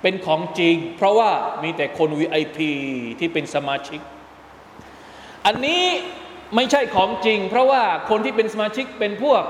[0.02, 1.30] เป็นของจริง เพราะว่า
[1.62, 2.58] มีแต่คน VIP
[3.18, 4.00] ที่เป็นสมาชิก
[5.46, 5.84] อันนี้
[6.56, 9.42] ไม่ใช่ของจริง เพราะว่าคนที่เป็นสมาชิกเป็นพวก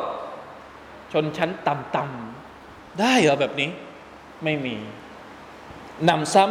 [1.13, 3.71] ชนชั้นต่ำๆได้เหรอแบบนี้
[4.45, 4.77] ไม่มี
[6.09, 6.45] นำซ้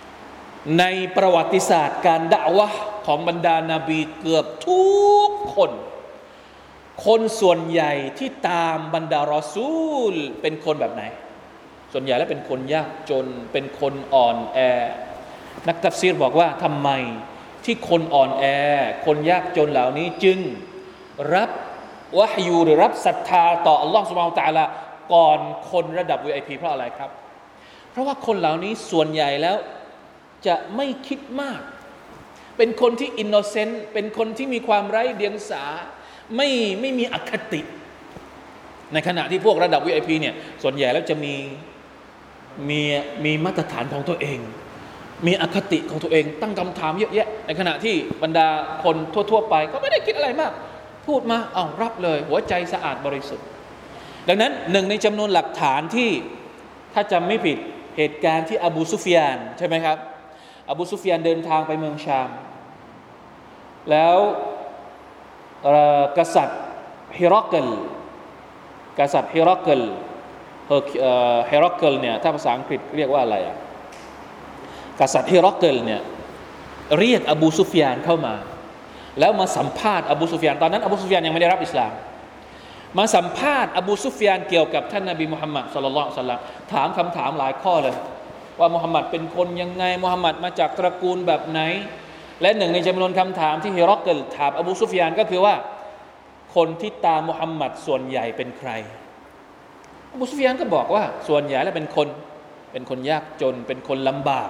[0.00, 0.84] ำใน
[1.16, 2.68] ประวัติศาสตร์การด่าวะ
[3.06, 4.84] ของบรรดานาบีเกือบทุ
[5.28, 5.70] กคน
[7.06, 9.70] คนส่วนใหญ่ที่ตามบรรดารอซู
[10.12, 11.02] ล เป็นคนแบบไหน
[11.92, 14.58] ส่วนใหญ่แล้วเป็นคนยากจนเป็นคนอ่อนแอ
[15.68, 16.88] นักตัฟซีรบอกว่าทำไม
[17.64, 18.44] ที่คนอ่อนแอ
[19.06, 20.38] คนยากจนเหล่านี้จึง
[21.34, 21.50] รับ
[22.18, 24.64] วะฮยูหรือรับศรัทธาต่ออัลลอฮฺสุบานตะลา
[25.12, 25.38] ก่อน
[25.70, 27.10] คนระดับ VIP เพราะอะไรครับ
[27.90, 29.56] เพราะว่าคนเหล่านี้ส่วนใหญ่แล้ว
[30.46, 31.60] จะไม่คิดมาก
[32.56, 35.64] เป็นคนที่อินโนเซนต์เป็นคนที่มีความไร้เดียงสา
[36.36, 36.48] ไม่
[36.80, 37.60] ไม่มีอคติ
[38.92, 41.34] ในขณะที่พวกระดับ VIP เนี่ยส่วนใหญ่แล้วจะมี
[42.68, 42.80] มี
[43.24, 44.38] มีมาตรฐานของตัวเอง
[45.26, 48.48] มีอคติของตัวเองตั้งคำถามเยอะแยะ ในขณะที่บรรดา
[48.84, 48.96] คน
[49.30, 50.52] ทั่ว ๆ ไป ก็ไม่ได้คิดอะไรมาก
[51.10, 53.46] พูดมาเอารับเลย หัวใจสะอาดบริสุทธิ์
[54.28, 56.10] ดังนั้นหนึ่งในจำนวนหลักฐานที่
[56.94, 57.58] ถ้าจำไม่ผิด
[57.96, 59.98] เหตุการณ์ที่อบูซุฟยานใช่ไหมครับ
[60.70, 62.28] อบูซุฟยานเดินทางไปเมืองชาม
[63.90, 64.16] แล้ว
[66.18, 66.60] กษัตริย์
[67.18, 67.68] ฮิรักล
[68.98, 69.82] กษัตริย์ฮิรักล
[71.50, 73.56] ฮิรักลเนี่ยถ้าภาษาอังกฤษเรียกว่าอะไรอะ
[75.00, 76.00] กษัตริย์ฮิรักลเนี่ย
[76.98, 78.34] เรียกอบูซุฟยานเข้ามา
[79.18, 81.92] แล้วมาสัมภาษณ์อบูซุฟยานตอนนั้นอบูซุฟยานยังไม่ได้รับอิสลาม
[82.98, 86.40] มาสัมภาษณ์อบูซุฟยานเกี่ยวกับท่านนบีมุฮัมมัดصلى الله عليه وسلم
[86.72, 87.96] ถามคำถามหลายข้อเลย
[88.60, 91.60] ว่ามุฮัมมัดเป็นคนยังไงมุฮัมมัดมาจากตระกูลแบบไหน
[92.42, 95.54] และหนึ่งในจำนวนคำถามที่ฮิรอกเกิลถามอบูซุฟยานก็คือว่า
[96.54, 98.70] คนที่ตามมุฮัมมัดส่วนใหญ่เป็นใคร
[100.12, 102.08] อบูซุฟยานก็บอกว่าส่วนใหญ่แล้วเป็นคน
[102.72, 104.48] เป็นคนยากจนเป็นคนลำบาก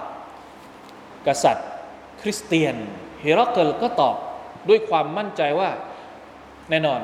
[1.27, 1.67] กษัตริย์
[2.21, 2.75] คริสเตียน
[3.23, 4.15] ฮิรอกเกิลก็ตอบ
[4.69, 5.69] ด้วยความมั่นใจว่า
[6.69, 6.99] แน่นอน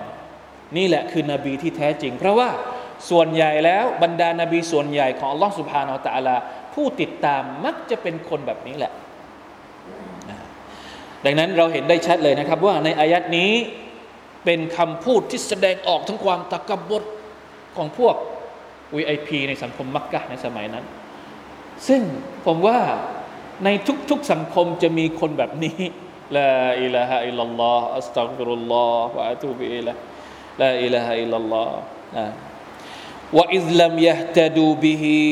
[0.77, 2.49] นี่แหละคือนบีที่แท้จริง เพราะว่า
[3.09, 6.35] ส่วนใหญ่แล้วบรรดานาบีส่วนใหญ่ของอัลลอฮฺสุบฮานาอัลตะลา
[6.73, 8.91] ผู้ติดตามมักจะเป็นคนแบบนี้แหละ
[11.25, 13.51] ดังนั้นเราเห็นได้ชัดเลยนะครับว่าในอายัดนี้
[14.45, 17.03] เป็นคำพูดที่แสดงออกทั้งความตะกบด
[17.77, 18.15] ของพวก
[18.95, 20.85] VIP ในสังคมมักกะในสมัยนั้น
[21.87, 22.01] ซึ่ง
[22.45, 22.79] ผมว่า
[23.65, 23.69] ใน
[24.09, 25.79] ทุกๆสังคมจะมีคนแบบนี้
[26.36, 29.92] ลาอิลาฮะอิลลัลลอฮ์อัสตัฆฟิรุลลอฮ์วะอะตูบิอิละ
[30.60, 31.76] ลาอิลาฮะอิลลัลลอฮ์
[33.38, 35.22] วะอิซลัมยะฮตดูบิฮิ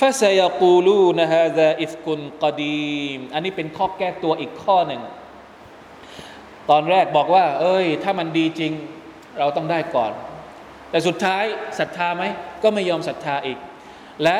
[0.00, 2.06] فسيقولون هذا إفك
[2.44, 5.02] قديم อันนี้เป็นข้อแก้ตัวอีกข้อหนึ่ง
[6.70, 8.72] ตอนแรกบอกว่า เอ้ย ถ้ามันดีจริง
[9.38, 10.12] เราต้องได้ก่อน
[10.90, 11.44] แต่สุดท้าย
[11.78, 12.24] ศรัทธาไหม
[12.62, 13.58] ก็ไม่ยอมศรัทธาอีก
[14.22, 14.38] และ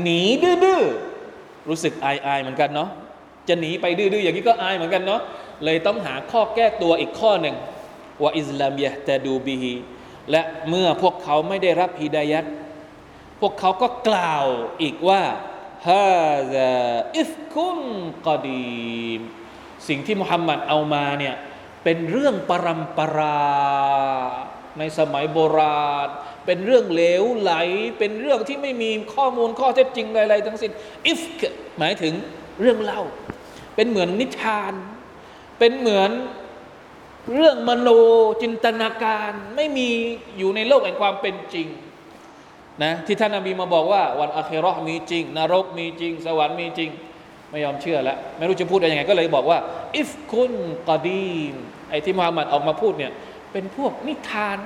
[0.00, 2.90] หนีดื้อๆรู้สึกอายอายเหมือนกันเนาะ
[3.47, 5.21] จะหนีไปดื้อๆอย่างนี้ก็อายเหมือนกันเนาะ
[5.63, 7.55] เลยต้องหาข้อแก้ตัวอีกข้อหนึ่ง
[8.21, 9.73] ว่าอิสลามยะแตดูบิฮี
[10.31, 12.45] และเมื่อพวกเขาไม่ได้รับฮิดายัด
[13.41, 14.45] พวกเขาก็กล่าว
[14.81, 15.21] อีกว่า
[15.87, 16.09] ฮา
[16.53, 16.73] ซา
[17.17, 17.79] อิฟคุน
[18.27, 19.21] กอดีม
[19.87, 21.35] สิ่งที่มุฮัมมัดเอามาเนี่ย
[21.83, 23.41] เป็นเรื่องปรำปรา
[24.79, 26.09] ในสมัยโบราณ
[26.45, 27.53] เป็นเรื่องเหลวไหล
[27.99, 30.71] เป็นเรื่องที่ไม่มีข้อมูลข้อเท็จจริงอะไรทั้งสิ้น
[31.07, 31.21] อิฟ
[31.79, 32.13] หมายถึง
[32.61, 33.01] เรื่องเล่า
[33.75, 34.73] เป็นเหมือนนิทาน
[35.59, 36.11] เป็นเหมือน
[37.33, 37.89] เรื่องมโน
[38.41, 39.89] จินตนาการไม่มี
[40.37, 41.67] อยู่ในโลกแห่งความเป็นจริง
[42.83, 46.89] นะที่ท่านนบีมาบอกว่า วันอาคิรอมีจริงนรกมีจริง สวรรค์มีจริง
[47.51, 49.57] ไม่ยอมเชื่อแล้ว ไม่รู้จะพูดอะไรยังไง ก็เลยบอกว่า
[49.95, 50.53] อิฟคุน
[50.89, 51.53] กอดีม
[51.89, 53.11] ไอ้ที่มุฮัมมัดออกมาพูดเนี่ย
[53.51, 54.57] เป็นพวกนิทาน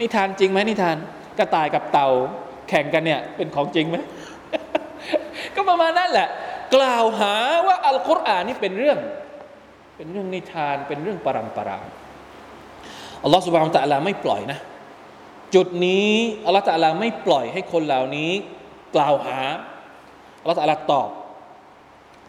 [0.00, 0.96] นิทานจริงไหมนิทาน
[1.38, 2.08] กระต่ายกับเต่า
[2.68, 3.96] แข่งกันเนี่ยเป็นของจริงไหม
[5.54, 6.28] ก็ประมาณนั้นแหละ
[6.74, 7.34] กล่าวหา
[7.66, 8.98] ว่าอัลกุรอานนี่เป็นเรื่อง
[9.96, 11.78] เป็นเรื่องนิทานเป็นเรื่องปรำปรา
[13.22, 14.58] อัลลอฮฺสุบฮานตะลาไม่ปล่อยนะ
[15.54, 16.12] จุดนี้
[16.44, 18.32] อัลลอฮฺตะลาไม่ปล่อยให้คนเหล่านี้
[18.94, 19.40] กล่าวหา
[20.40, 21.10] อัลลอฮฺตะลาตอบ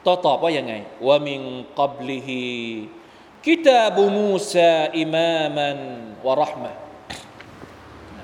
[0.05, 0.73] ต่อตอบว่ายังไง
[1.07, 1.41] ว่ามิง
[1.79, 2.43] กับลิฮี
[3.45, 5.77] กิตาบูมูซาอิมามัน
[6.25, 6.71] วะรหมะ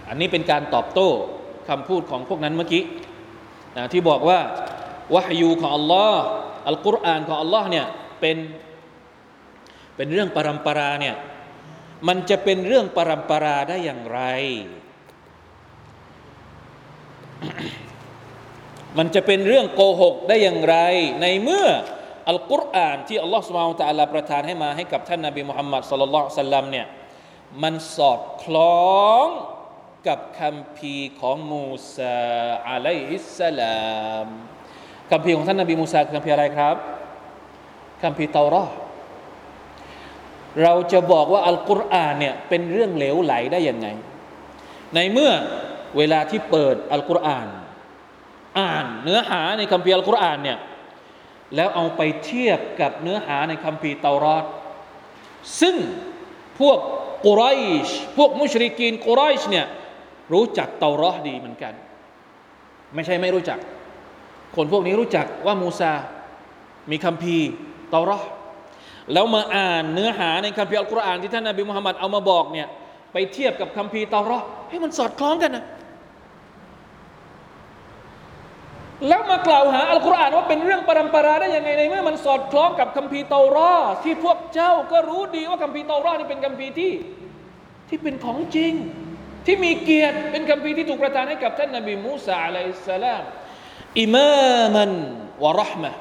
[0.10, 1.10] อันนี้เป็นการตอบโต้
[1.70, 2.84] คำพูดของพวกนั้นเมื่อกี้
[3.78, 4.40] นะที่บอกว่า
[5.14, 6.24] วะฮยูของอัลลอฮ์
[6.68, 7.86] อัลกุรอานของอัลลอฮ์เนี่ย
[8.20, 8.38] เป็น
[9.96, 11.16] เป็นเรื่องปรำปราเนี่ย
[12.08, 14.22] มันจะเป็นเรื่องปรำปราได้อย่างไร
[18.98, 20.78] มันจะเป็นเรื่องโกหกได้อย่างไร
[21.22, 21.68] ในเมื่อ
[22.30, 26.88] อัลกุรอานที่อัลลอฮฺสุบานตะอัลาประทานให้มาให้กับท่านนาบีมุฮัมมัดสุลลัลสัลลัมเนี่ย
[27.64, 29.26] มันสอดคล้อง
[30.08, 32.20] กับคำพีของมูซา
[32.70, 33.82] อะลัยฮิสสลา
[34.26, 34.28] ม
[35.12, 36.76] คำพีของท่านนาบีมูซาคือคำพีอะไรครับ
[38.04, 38.64] คำพีเตารอ
[40.64, 43.88] เราจะบอกว่าอัลกุรอานเนี่ยเป็นเรื่องเหลวไหลได้ยังไง
[44.96, 45.32] ในเมื่อ
[45.98, 47.48] เวลาที่เปิดอัลกุรอาน
[48.60, 50.58] อ่านเนื้อหาในคัมภีอัลกุรอานเนี่ย
[51.56, 54.46] แล้วเอาไปเทียบกับเนื้อหาในคัมภีเตารอด
[55.62, 55.76] ซึ่ง
[56.60, 56.78] พวก
[57.26, 57.44] กุไร
[57.88, 59.66] ชพวกมุชริกีนกุไรชเนี่ย
[60.34, 61.74] รู้จักเตารอดดีเหมือนกัน
[62.96, 63.60] ไม่ใช่ไม่รู้จัก
[64.56, 65.92] คนพวกนี้รู้จักว่ามูซา
[66.92, 67.50] มีคัมภีร์
[67.90, 68.20] เตารอ
[69.14, 72.68] แล้วมาอ่านเนื้อหาในคัมภีร์อัลกุรอานที่ท่านนบีมุฮัมมัดเอามาบอกเนี่ย
[73.14, 75.66] ไปเทียบกับคัมภีร์เตารอให้มันสอดคล้องกันนะ
[79.08, 86.94] แล้วมากล่าวหาอัลกุรอานว่าเป็นเรื่องปรำปราได้ยังไงในเมื่อมันสอดคล้องกับคัมภีร์เตารอที่พวกเจ้าก็รู้ดีว่าคัมภีร์เตารอนี่เป็นคัมภีร์ที่
[87.90, 88.74] ที่เป็นของจริง
[89.46, 93.24] ที่มีเกียรติเป็นคัมภีร์ที่ถูกประทานให้กับท่านนบีมูซาอะลัยสลาม
[94.00, 94.30] อิมา
[94.76, 94.92] มัน
[95.44, 95.94] วะรหมะ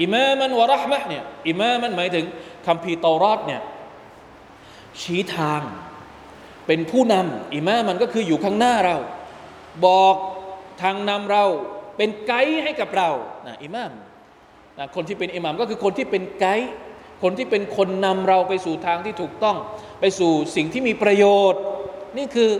[0.00, 2.24] อิมามันวะรหมะเนี่ยอิมามันหมายถึง
[2.66, 3.62] คัมภีร์เตารอดเนี่ย
[5.02, 5.62] ชี้ทาง
[6.66, 8.96] เป็นผู้นำอิมามันก็คืออยู่ข้างหน้าเรา
[9.86, 10.14] บอก
[10.82, 11.44] ทางนำเรา
[11.96, 13.10] เป็นไกด์ให้กับเรา
[13.46, 13.92] นะอิมาม
[14.78, 16.70] นะคนที่เป็นอิหมามก็คือคนที่เป็นไกด์
[17.22, 19.56] คนที่เป็นคนนำเราไปสู่ทางที่ถูกต้อง
[20.00, 21.62] ไปสู่สิ่งที่มีประโยชน์
[22.18, 22.50] นี่คือ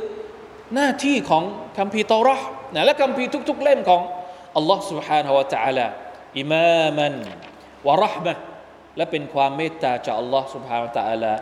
[0.75, 1.43] หน้าที่ของ
[1.79, 2.37] คัมภีร์ตอรอ
[2.75, 4.03] นะและคัมภีร์ทุก ๆ เล่มของ
[4.58, 5.88] อัลลอฮ์ سبحانه และ تعالى
[6.40, 7.14] อิมามัน
[7.88, 8.34] วะรหมะ
[8.98, 11.34] และเป็นความเมตตาจากอัลลอฮ์ سبحانه และ تعالى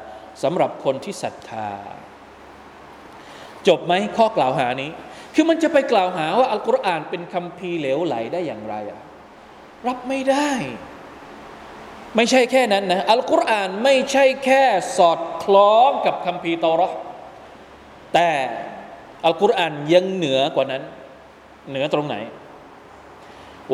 [0.44, 1.70] สำหรับคนที่ศรัทธา
[3.68, 4.92] จบไหมข้อกล่าวหานี้
[5.36, 9.02] คือมันจะไปกล่าวหาว่าอัลกุรอานเป็นคำพีเหลวไหลได้อย่างไรอะ
[9.88, 10.52] รับไม่ได้
[12.16, 14.64] ไม่ใช่แค่นั้นนะอัลกุรอานไม่ใช่แค่
[14.98, 16.90] สอดคล้องกับคำพีตอรอ
[18.14, 18.30] แต่
[19.26, 20.84] อัลกุรอานยังเหนือกว่านั้น
[21.70, 22.16] เหนือตรงไหน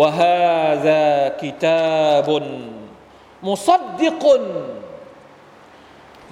[0.00, 2.44] วะฮาซากิตาบุน
[3.48, 4.44] มุซัดดิกุน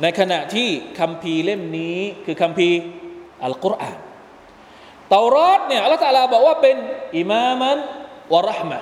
[0.02, 0.68] ในขณะที่
[0.98, 2.68] คำพีเล่มนี้คือคำพี
[3.44, 3.98] อัลกุรอาน
[5.08, 6.76] เตารอดเนี่ยอัลลอฮฺตาลาบอกว่าเป็น
[7.16, 7.78] อิมามัน
[8.34, 8.80] วะรหมะ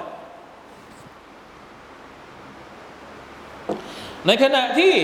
[4.27, 4.95] ในขณะที่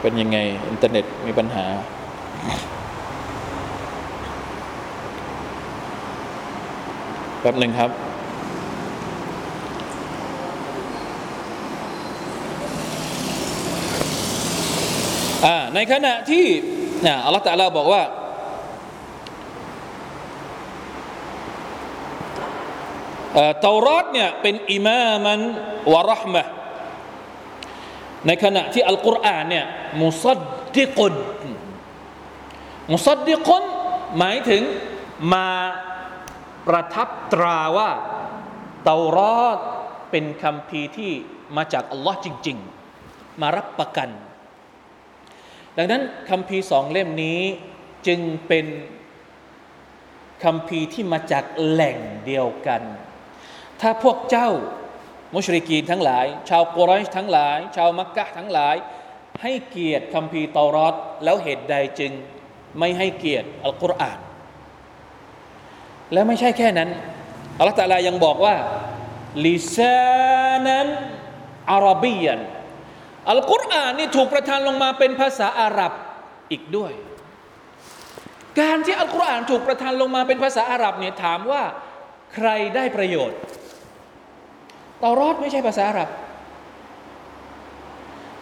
[0.00, 1.66] เป็นยังไง อินเทอร์เน็ตมีปัญหา
[7.40, 7.90] แป๊บหนึ่งครับ
[15.74, 16.46] ในขณะที่
[17.24, 18.02] อัลลอฮฺตะลาบอกว่า
[23.60, 25.38] เตารอดเนี่ยเป็นอิมามัน
[25.92, 26.44] วะรหมะ
[28.26, 29.66] ในขณะที่อัลกุรอานเนี่ย
[30.02, 30.40] มุซัด
[30.76, 31.14] ดิกุน
[32.92, 33.64] มุซัดดิกุน
[34.18, 34.62] หมายถึง
[35.32, 35.48] มา
[36.66, 37.90] ประทับตราว่า
[38.82, 39.58] เตารอด
[40.10, 41.12] เป็นคำพีที่
[41.56, 42.58] มาจากอัลลอฮ์จริง
[43.00, 44.08] ๆ มารับประกัน
[45.76, 47.40] ดังนั้นคำพีสองเล่มนี้
[48.06, 48.66] จึงเป็น
[50.44, 52.82] คำพีที่มาจากแหล่งเดียวกัน
[53.80, 54.48] ถ้าพวกเจ้า
[55.34, 58.76] มุชริกีนทั้งหลาย ชาวกุรอยชทั้งหลาย ชาวมักกะทั้งหลาย
[59.42, 62.12] ให้เกียรติคัมภีร์ตอรอดแล้วเหตุใดจึง
[62.78, 64.18] ไม่ให้เกียรติอัลกุรอาน
[66.12, 66.90] และไม่ใช่แค่นั้น
[67.58, 68.54] อัลลอฮฺตาลายังบอกว่า
[69.46, 70.86] ลิซานัน
[71.72, 72.40] อาราบียัน
[73.30, 75.92] อัลกุรอานนี่ถูกประทานลงมาเป็นภาษาอาหรับ
[76.50, 76.92] อีกด้วย
[78.60, 81.62] การที่อัลกุรอานถูกประทานลงมาเป็นภาษาอาหรับเนี่ยถามว่า
[82.34, 83.38] ใครได้ประโยชน์
[85.00, 86.08] เตารอดไม่ใช่ภาษาอาหรับ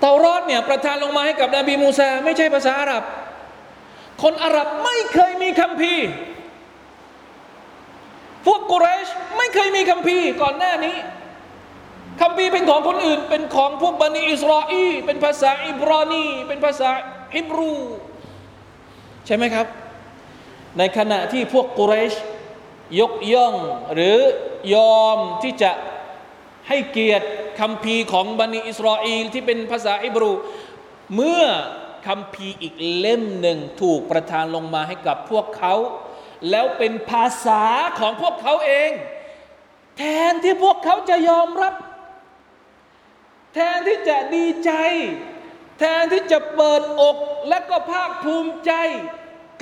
[0.01, 3.03] เตารอดเนี่ยประทานลงมาให้กับนบีมูซาไม่ใช่ภาษาอาหรับ
[4.23, 6.07] คนอาหรับไม่เคยมีคัมภีร์
[8.47, 10.97] พวกกุเรชไม่เคยมีคัมภีร์ก่อนหน้านี้
[12.21, 16.91] คัมภีร์เป็นของคนอื่น เป็นของพวกบันิอิสราอีเป็นภาษาอิบรานี เป็นภาษา
[17.35, 17.75] ฮิบรู
[19.27, 19.67] ใช่ไหมครับ
[20.79, 22.15] ในขณะที่พวกกุเรช
[23.01, 23.55] ยกย่อง
[23.95, 24.17] หรือ
[24.75, 25.71] ยอมที่จะ
[26.69, 27.27] ให้เกียรติ
[27.61, 30.33] คำพีของบันิอิสราเอลที่เป็นภาษาอิบรู
[31.15, 31.45] เมื่อ
[32.07, 35.75] คำพีอีกเล่มหนึ่งถูกประทานลงมาให้กับพวกเขา
[36.51, 37.65] แล้วเป็นภาษา
[37.99, 38.91] ของพวกเขาเอง
[39.99, 41.75] แทนที่พวกเขาจะยอมรับ
[43.55, 44.73] แทนที่จะดีใจ
[45.79, 47.17] แทนที่จะเปิดอก
[47.49, 48.73] และก็ภาคภูมิใจ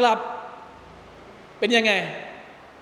[0.00, 0.18] กลับ
[1.58, 1.92] เป็นยังไง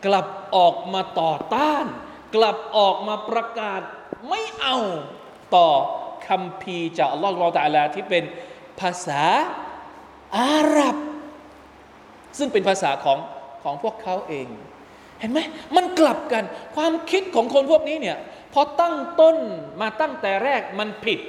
[0.07, 1.87] กลับออกมาต่อต้าน
[2.35, 3.83] กลับออกมาประกาศ
[4.29, 4.77] ไม่เอา
[5.55, 5.69] ต่อ
[6.29, 8.25] คำพีจากอัลลอฮฺตาลาที่เป็น
[8.81, 9.23] ภาษา
[10.39, 10.97] อาหรับ
[12.39, 13.19] ซึ่งเป็นภาษาของ
[13.63, 14.47] ของพวกเขาเอง
[15.21, 15.41] เห็นไหม
[15.77, 16.45] มันกลับกัน
[16.77, 18.19] ความคิดของคนพวกนี้เนี่ย
[18.53, 19.37] พอตั้งต้น
[19.81, 21.21] มาตั้งแต่แรกมันผิด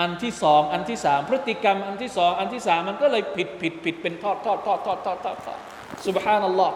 [0.00, 5.58] อันที่สองอันที่สามพฤติกรรม อันที่สองอันที่สามมันก็เลยผิดผิดผิดเป็นทอดทอดทอดทอดทอดทอดทอด
[6.06, 6.74] สุบฮานัลลอฮ์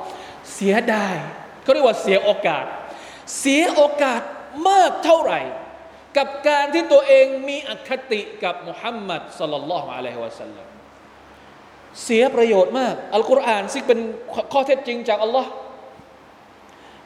[0.54, 1.14] เสียดาย
[1.62, 2.64] เขาเรียกว่าเสียโอกาส
[3.38, 4.22] เสียโอกาส
[4.68, 5.40] มากเท่าไหร่
[6.16, 10.66] กับการที่ตัวเองมีอคติกับมุฮัมมัดสลลัลลอฮุอะลัยฮิวะสัลลัม
[12.02, 13.98] เสียประโยชน์มาก อัลกุรอานซึ่งเป็น
[14.52, 15.50] ข้อเท็จจริงจากอัลลอฮ์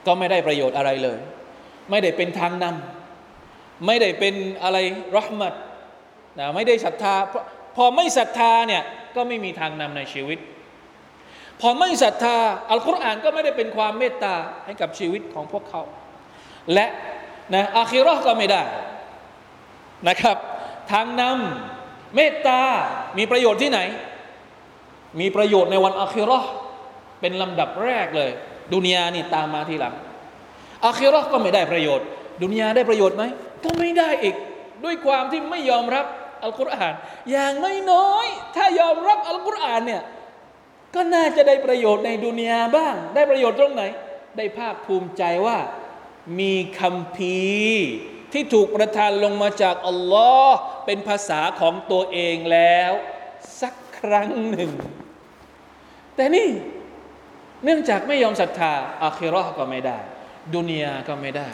[0.07, 1.19] ก็ไม่ได้ประโยชน์อะไรเลย
[1.91, 4.79] ไม่ได้เป็นทางนำไม่ได้เป็นอะไร
[5.17, 5.55] รหมัด
[6.38, 7.15] นะไม่ได้ศรัทธา
[7.77, 8.83] พอไม่ศรัทธาเนี่ย
[9.17, 10.38] ก็ไม่มีทางนำในชีวิต
[11.61, 12.37] พอไม่ศรัทธา
[12.71, 14.35] อัลกุรอานก็ไม่ได้เป็นความเมตตา
[14.65, 15.83] ให้กับชีวิตของพวกเขา
[16.75, 16.87] และ
[17.55, 18.62] นะอาคิรอก็ไม่ได้
[20.09, 20.37] นะครับ
[20.92, 22.61] ทางนำเมตตา
[23.18, 23.81] มีประโยชน์ที่ไหน
[25.20, 26.40] มีประโยชน์ในวันอาคิรอ
[27.20, 28.31] เป็นลำดับแรกเลย
[28.74, 29.94] ดุนยานี่ตามมาทีหลัง
[30.87, 32.07] อาคิรอก็ไม่ได้ประโยชน์
[32.42, 33.24] ดุนยาได้ประโยชน์ไหม
[33.64, 34.35] ก็ไม่ได้อีก
[34.85, 36.07] ด้วยความที่ไม่ยอมรับ
[36.42, 36.94] อัลกุรอาน
[37.31, 37.52] อย่าง
[37.92, 40.02] น้อยๆถ้ายอมรับอัลกุรอานเนี่ย
[40.94, 43.83] ก็น่าจะได้ประโยชน์ในดุนยาบ้าง ได้ประโยชน์ตรงไหน
[44.37, 45.58] ได้ภาคภูมิใจว่า
[46.40, 47.40] มีคำพี
[48.33, 52.92] ที่ถูกประทานลงมาจากอัลลอฮ์เป็นภาษาของตัวเองแล้ว
[53.62, 54.71] สักครั้งหนึ่ง
[56.15, 56.50] แต่นี่
[57.63, 58.73] เนื่องจากไม่ยอมศรัทธา
[59.04, 59.98] อาคิรอก็ไม่ได้
[60.56, 61.48] ดุนยาก็ไม่ได้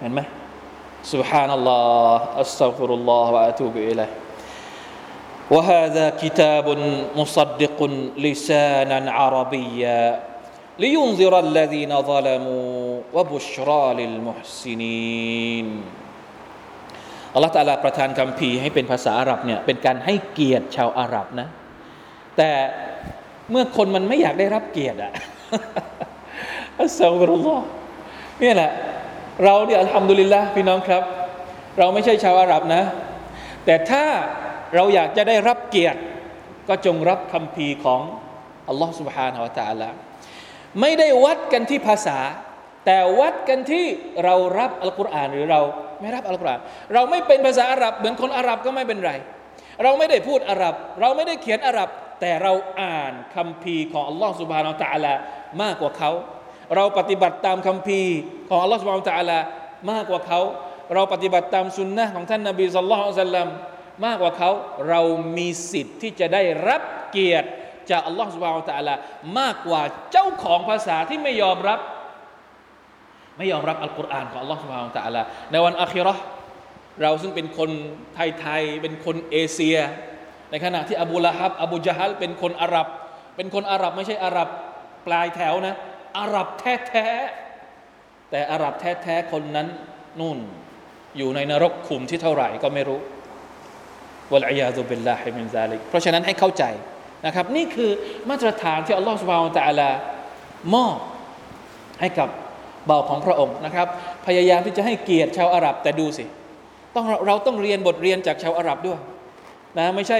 [0.00, 0.20] เห็นไหม
[1.12, 4.10] سبحان الله أستغفر الله وأتوب إليه
[5.50, 6.66] وهذا كتاب
[7.16, 7.78] مصدق
[8.24, 10.04] لسانا عربيا
[10.78, 12.83] لينذر الذين ظلموا
[13.16, 15.68] وبشرى للمحسنين
[17.34, 21.48] อัลลอฮฺตาลาประทานคำพีให้เป็นภาษาอาหรับเนี่ยเป็นการให้เกียรติชาวอาหรับนะ
[22.36, 22.50] แต่
[23.50, 25.12] เมื่อคนมันไม่อยากได้รับเกียรติอะ
[26.80, 27.64] อัสซาฟุรุลลอฮ์
[28.42, 28.70] นี่แหละ
[29.44, 31.02] เราเนี่ยอัลฮัมดุลิลละพี่น้องครับ
[31.78, 32.82] เราไม่ใช่ชาวอาหรับนะ
[33.64, 34.04] แต่ถ้า
[34.74, 36.00] เราอยากจะได้รับเกียรติ
[36.68, 38.00] ก็จงรับคำพีของ
[38.68, 39.88] อัลลอฮ์ سبحانه และ تعالى
[40.80, 42.18] ไม่ได้วัดกันที่ภาษา
[42.85, 43.85] แต่วัดกันที่
[44.23, 45.61] เรารับอัลกุรอานหรือเรา
[46.01, 46.61] ไม่รับอัลกุรอาน
[46.93, 49.11] เราไม่เป็นภาษาอาหรับเหมือนคนอาหรับก็ไม่เป็นไร
[49.83, 51.89] เราไม่ได้พูดอาหรับ เราไม่ได้เขียนอาหรับ
[52.21, 55.13] แต่เราอ่านคัมภีร์ของอัลลอฮ์สุบฮานาตะอาลา
[55.61, 56.11] มากกว่าเขา
[56.75, 58.15] เราปฏิบัติตามคัมภีร์
[58.49, 59.39] ของอัลลอฮ์สุบฮานาตะอาลา
[59.91, 60.41] มากกว่าเขา
[60.93, 63.49] เราปฏิบัติตามสุนนะของท่านนบีสุลต่านสัลลัม
[64.05, 64.49] มากกว่าเขา
[64.89, 65.01] เรา
[65.37, 66.81] มีสิทธิ์ที่จะได้รับ
[67.11, 67.49] เกียรติ
[67.89, 68.95] จากอัลลอฮ์สุบฮานาตะอาลา
[69.39, 69.81] มากกว่า
[70.11, 71.79] เจ้าของภาษาที่ไม่ยอมรับ
[73.37, 75.21] ไม่ยอมรับอัลกุรอานของอัลลอฮ์สุบฮานตะอาลา
[75.51, 76.17] ในวันอาคิราะ
[77.01, 77.69] เราซึ่งเป็นคน
[78.15, 79.77] ไทยๆเป็นคนเอเชีย
[80.51, 82.87] ในขณะที่อบูละฮับอบูจาฮัลเป็นคนอาหรับ
[83.35, 84.49] เป็นคนอาหรับไม่ใช่อาหรับ
[85.07, 85.75] ปลายแถวนะ
[86.19, 89.67] อาหรับแท้ๆแต่อาหรับแท้ๆคนนั้น
[90.19, 90.37] นู่น
[91.17, 92.99] อยู่ในนรกขุมที่เท่าไหร่ก็ไม่รู้
[94.33, 96.63] วะลัยยาซุบิลลาฮิมินซาลิกเพราะฉะนั้นให้เข้าใจ
[97.25, 97.91] นะครับนี่คือ
[98.29, 99.89] มาตรฐานที่อัลลอฮฺสุบฮานตะอาลา
[100.75, 100.97] มอบ
[102.01, 102.29] ให้กับ
[102.89, 103.87] บาของพระองค์นะครับ
[104.25, 106.25] พยายามที่จะให้เกียรติชาวอาหรับแต่ดูสิ
[106.95, 108.99] ต้องเราต้องเรียนบทเรียนจากชาวอาหรับด้วย
[109.77, 110.19] นะไม่ใช่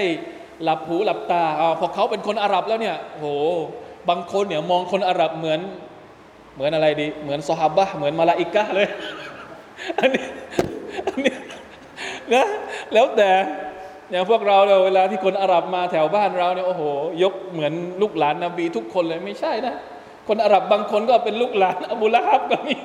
[0.62, 3.26] หลับหูหลับตาอพอเขาเป็นคนอาหรับแล้วเนี่ยโห
[4.08, 5.60] บางคนเนี่ยมองคนอาหรับเหมือน
[6.54, 8.88] เหมือนอะไรดี เหมือนซอฮาบะเหมือนมาลาอิกะเลย
[9.98, 10.24] อันนี้
[11.06, 11.34] อันนี้
[12.34, 12.46] นะ
[12.92, 13.30] แล้วแต่
[14.10, 16.82] อย่างพวกเราเนี่ยเวลาที่คนอาหรับมาแถวบ้านเราเนี่ยโอ้โห
[17.22, 19.74] ยกเหมือนลูกหลานนบีทุกคนเลยไม่ใช่นะ
[20.27, 22.75] คนอาหรับบางคนก็เป็นลูกหลานอบูละฮับก็มี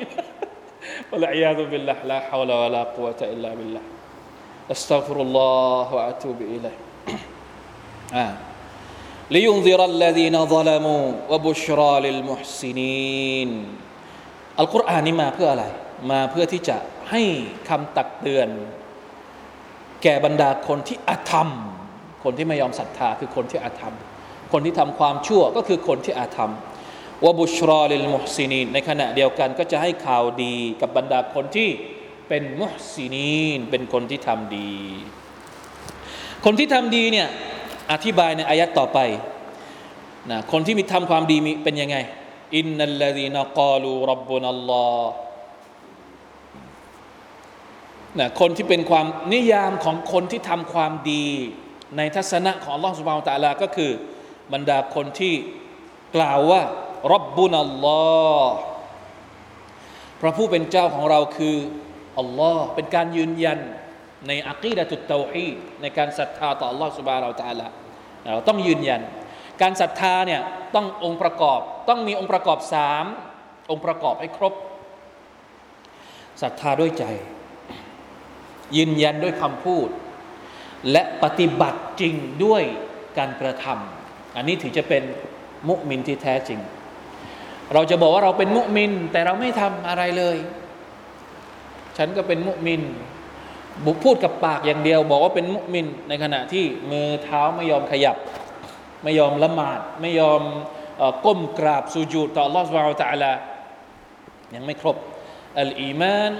[1.11, 3.83] วะลัยยาตุบิลละลาฮาวลาวะลากุวะตะอิลลาบิลละ
[4.73, 5.51] อัสตัฆฟิรุลลอ
[5.87, 6.75] ฮ์วะอะตูบิอิลัย
[8.17, 8.27] อ่า
[9.35, 13.51] لينذر الذين ظلموا وبشرى للمحسنين
[14.59, 15.65] อัลกุรอานนี่มาเพื่ออะไร
[16.11, 16.77] มาเพื่อที่จะ
[17.11, 17.23] ให้
[17.69, 18.49] คำตักเตือน
[20.03, 21.49] แก่บรรดาคนที่อาธรรม
[22.25, 23.95] คนที่ไม่ยอมศรัทธาคือคนที่อาธรรม
[24.53, 26.51] คนที่ทำความชั่วก็คือคนที่อาธรรม
[27.26, 31.70] วบุชรอลิลมุฮซินีนในขณะเดียวกันก็จะให้ข่าวดีกับบรรดาคนที่
[32.28, 34.74] เป็นมุฮซินีนเป็นคนที่ทำดี
[36.46, 37.28] คนที่ทำดีเนี่ย
[37.92, 39.00] อธิบายในอายัดต่อไป
[40.32, 41.98] นะคนที่มีทำความดีมีเป็นยังไง
[42.56, 45.12] อินนัลลดีนกาลูรับบุนัลลอฮ์
[48.20, 51.26] นะคนที่เป็นความนิยามของคนที่ทำความดี
[51.98, 53.92] ในทัศนะของอัลลอฮฺสุบานตะลาก็คือ
[54.54, 55.34] บรรดาคนที่
[56.16, 56.62] กล่าวว่า
[57.14, 58.02] รับบุนัลลอ
[58.42, 58.56] ฮ์
[60.22, 61.58] พระผู้เป็นเจ้าของเราคือ
[62.20, 63.60] อัลลอฮ์เป็นการยืนยัน
[64.28, 65.48] ในอักีดะตุตเตาฮี
[65.82, 67.68] ในการศรัทธาต่ออัลลอฮ์สุบาเราตะลา
[68.34, 69.02] เราต้องยืนยัน
[69.62, 70.42] การศรัทธาเนี่ย
[70.76, 73.06] ต้ององค์ประกอบ ต้องมีองค์ประกอบสาม
[73.72, 74.54] องค์ประกอบให้ครบ
[76.42, 77.04] ศรัทธาด้วยใจ
[78.78, 79.88] ยืนยันด้วยคำพูด
[80.92, 82.14] และปฏิบัติจริง
[82.46, 82.64] ด้วย
[83.18, 85.04] การกระทำอันนี้ถือจะเป็น
[85.70, 86.60] มุมินที่แท้จริง
[87.74, 90.38] เราจะบอกว่าเราเป็นมุมิน แต่เราไม่ทำอะไรเลย
[91.98, 92.82] ฉันก็เป็นมุมิน
[93.86, 98.16] บุพูดกับปากอย่างเดียว บอกว่าเป็นมุมิน ในขณะที่มือเท้าไม่ยอมขยับ
[99.04, 100.42] ไม่ยอมละหมาด ไม่ยอม
[101.26, 103.34] ก้มกราบสุญูดต่อลอสวาลตะลา
[104.56, 104.98] ยังไม่ครบ
[105.60, 106.32] อัลอีมาน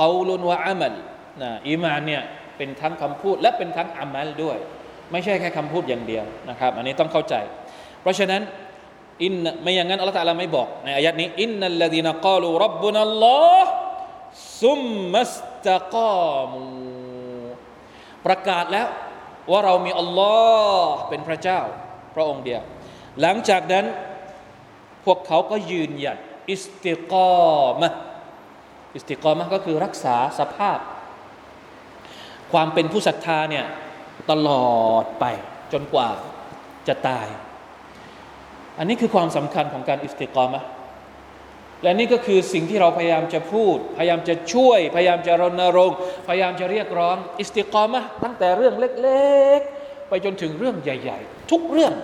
[0.00, 0.94] กาลุนวะอามัล
[1.42, 2.22] นะอีมานเนี่ย
[2.56, 4.58] เป็นทั้งคำพูดและเป็นทั้งอามัลด้วย
[5.12, 7.34] ไม่ใช่แค่คำพูดอย่างเดียวนะครับ อันนี้ต้องเข้าใจ
[8.02, 8.42] เพราะฉะนั้น
[9.24, 13.70] อินไม่อย่างนั้นอัลลอฮฺตะลาไม่บอกในอายัดนี้อินนัลลดีนกาลูรับบุนัลลอฮ์
[14.62, 14.80] ซุม
[15.14, 15.34] มัส
[15.68, 16.62] ตะกามู
[18.26, 18.88] ประกาศแล้ว
[19.50, 20.34] ว่าเรามีอัลลอ
[20.90, 21.60] ฮ์เป็นพระเจ้า
[22.14, 22.62] พระองค์เดียว
[23.20, 23.86] หลังจากนั้น
[25.04, 26.18] พวกเขาก็ยืนหยัด
[26.50, 27.14] อิสติก
[27.62, 27.88] อมะ
[28.94, 30.78] อิสติกอมะก็คือรักษาสภาพ
[32.52, 33.66] ความเป็นผู้ศรัทธาเนี่ย
[34.30, 35.24] ตลอดไป
[35.72, 36.08] จนกว่า
[36.88, 37.26] จะตาย
[38.80, 40.62] อันนี้คือความสำคัญของการอิสติกอมะฮ์
[41.82, 45.96] และนี่ก็คือสิ่งที่เราพยายามจะพูด พยายามจะช่วย พยายามจะรณรงค์
[46.28, 51.94] พยายามจะเรียกร้อง อิสติกอมะฮ์ตั้งแต่เรื่องเล็ก ๆ ไปจนถึงเรื่องใหญ่ ๆ ทุกเรื่อง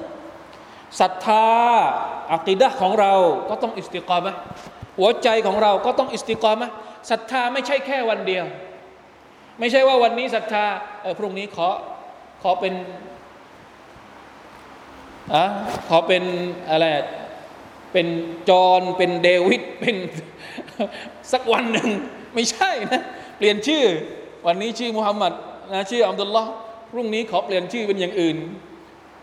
[1.00, 1.46] ศรัทธา
[2.32, 3.14] อะกีดะฮ์ของเรา
[3.48, 4.34] ก็ต้องอิสติกอมะฮ์
[4.98, 6.70] หัวใจของเราก็ต้องอิสติกอมะฮ์
[7.10, 8.44] ศรัทธาไม่ใช่แค่วันเดียว
[9.60, 10.64] ไม่ใช่ว่าวันนี้ศรัทธา
[11.02, 11.68] เออพรุ่งนี้ขอ
[12.42, 12.74] ขอเป็น
[15.34, 15.44] อะ
[15.88, 16.22] ขอเป็น
[16.70, 16.86] อะไร
[17.92, 18.06] เป็น
[18.48, 19.96] จอห์นเป็นเดวิดเป็น
[21.32, 21.88] สักวันหนึ่ง
[22.34, 23.02] ไม่ใช่นะ
[23.36, 23.84] เปลี่ยนชื่อ
[24.46, 25.32] วันนี้ชื่อมุฮัมมัด
[25.72, 26.50] นะชื่ออัมดุลลอฮ์
[26.90, 28.36] พรุ่งนี้ขอเปลี่ยนชื่อเป็นอย่างอื่น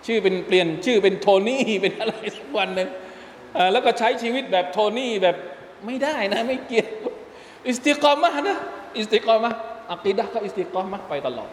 [0.05, 2.89] ชื่อเป็นเปลี่ยนชื่อเป็นโทนี่เป็นอะไรสักวันหนึ่ง
[3.71, 5.35] แล้วก็ใช้ชีวิตแบบโทนี่แบบ
[5.85, 6.89] ไม่ได้นะไม่เกี่ยว
[7.67, 8.57] อิสติกอมะฮ์นะ
[8.97, 9.51] อิสติกอมะฮ์
[9.91, 11.49] อะกีดะฮ์ก็อิสติกอมะฮ์ไปตลอด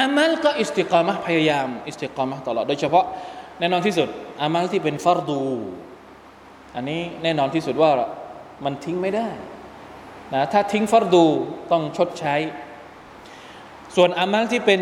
[0.00, 3.06] อามัลก็อิสติกอมะฮ์พยายาม อิสติกอมะฮ์ตลอด โดยเฉพาะ
[3.58, 4.08] แน่นอนที่สุด
[4.42, 5.42] อามัลที่เป็นฟัรฎู
[6.74, 7.90] อันนี้แน่นอนที่สุดว่า
[8.64, 9.28] มันทิ้งไม่ได้
[10.34, 11.24] นะถ้าทิ้งฟัรฎู
[11.72, 12.34] ต้องชดใช้
[13.96, 14.80] ส่วนอามัลที่เป็น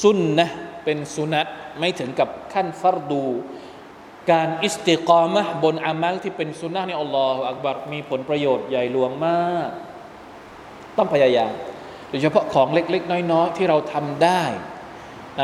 [0.00, 0.46] สุนนะฮ์
[0.84, 1.46] เป็นสุนัต
[1.78, 3.24] ไม่ถึงกับขั้นฟัรฎู
[4.30, 9.70] การอิสติกอมะฮ์บนอามัลที่เป็นสุนนะนี่อัลลอฮฺอักบัรมีผลประโยชน์ใหญ่หลวงมาก
[10.96, 11.52] ต้องพยายาม
[12.10, 14.42] โดยเฉพาะของเล็กๆ น้อยๆ ที่เราทำได้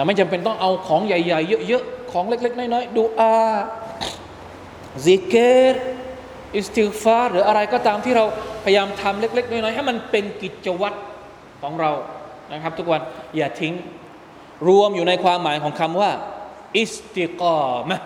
[0.07, 3.37] ไม่จำเป็นต้องเอาของใหญ่ๆ เยอะๆ ของเล็กๆ น้อยๆ ดุอา
[5.05, 5.35] ซิเก
[5.75, 5.77] ร
[6.57, 8.25] อิสติฆฟารหรืออะไรก็ตามที่เรา
[8.65, 10.99] พยายามทำเล็ก ๆ น้อยๆ ให้มันเป็นกิจวัตร
[11.63, 11.93] ของเรา
[12.53, 13.01] นะครับ ทุกวัน
[13.37, 13.75] อย่าทิ้ง
[14.69, 16.11] รวมอยู่ในความหมายของคำว่า
[16.79, 17.97] อิสติกามะ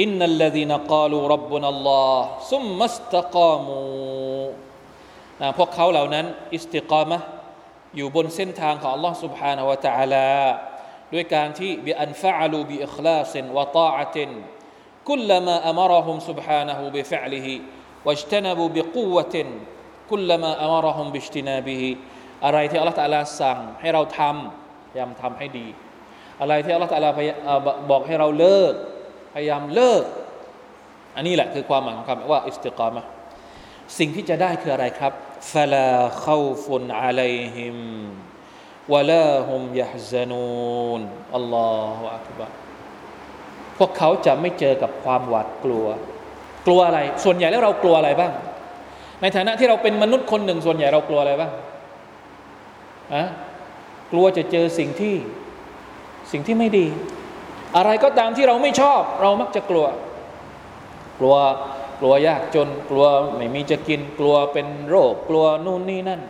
[0.00, 3.80] อินนัลลดีนกาลูรับบุนัลลอฮ์ซุมมัสตะกามู
[5.58, 7.18] พวกเขาเหล่านั้น อิสติกอมะฮ์
[7.95, 10.29] อยู่บนเส้นทางของ Allah سبحانه และ تعالى
[11.13, 14.31] ด้วยการที่บิอันฟะลูบิอิคลาสินวะตาอะติน
[15.09, 17.47] كلما أمرهم سبحانه بفعله
[18.05, 19.35] واجتنبوا بقوة
[20.11, 21.83] كلما أمرهم باجتنابه
[22.45, 25.67] อะไรที่อัลลอฮฺตะลาสั่งให้เราทำพยายามทำให้ดี
[26.41, 27.09] อะไรที่อัลลอฮฺตะลา
[27.89, 28.73] บอกให้เราเลิก
[29.33, 30.03] พยายามเลิก
[31.15, 33.03] อันนี้แหละคือความหมายของคำว่าอิสติกามะ
[33.99, 35.13] สิ่งที่จะได้คืออะไรครับ
[35.50, 35.90] ฟลา
[36.22, 37.76] เข้าฟุนอะลัยฮิม
[38.92, 41.00] วะลาฮุมยะฮซานูน
[41.36, 42.50] อัลลอฮฺอักบาร
[43.78, 45.86] พวกเขาจะไม่เจอกับความหวาดกลัว
[46.66, 48.32] กลัวอะไร ส่วนใหญ่แล้วเรากลัวอะไรบ้าง
[49.20, 51.52] ในฐานะที่เราเป็นมนุษย์คนหนึ่งส่วนใหญ่เรากลัวอะไรบ้าง
[53.14, 53.24] อะ
[54.12, 55.14] กลัวจะเจอสิ่งที่
[56.32, 56.86] สิ่งที่ไม่ดี
[57.76, 59.86] อะไรก็ตามที่เราไม่ชอบ เรามักจะกลัว
[61.18, 61.36] กลัว
[62.04, 66.20] ลัวยากจนกลัวไม่มีจะกินกลัวเป็นโรค กลัวนู่นนี่นั่น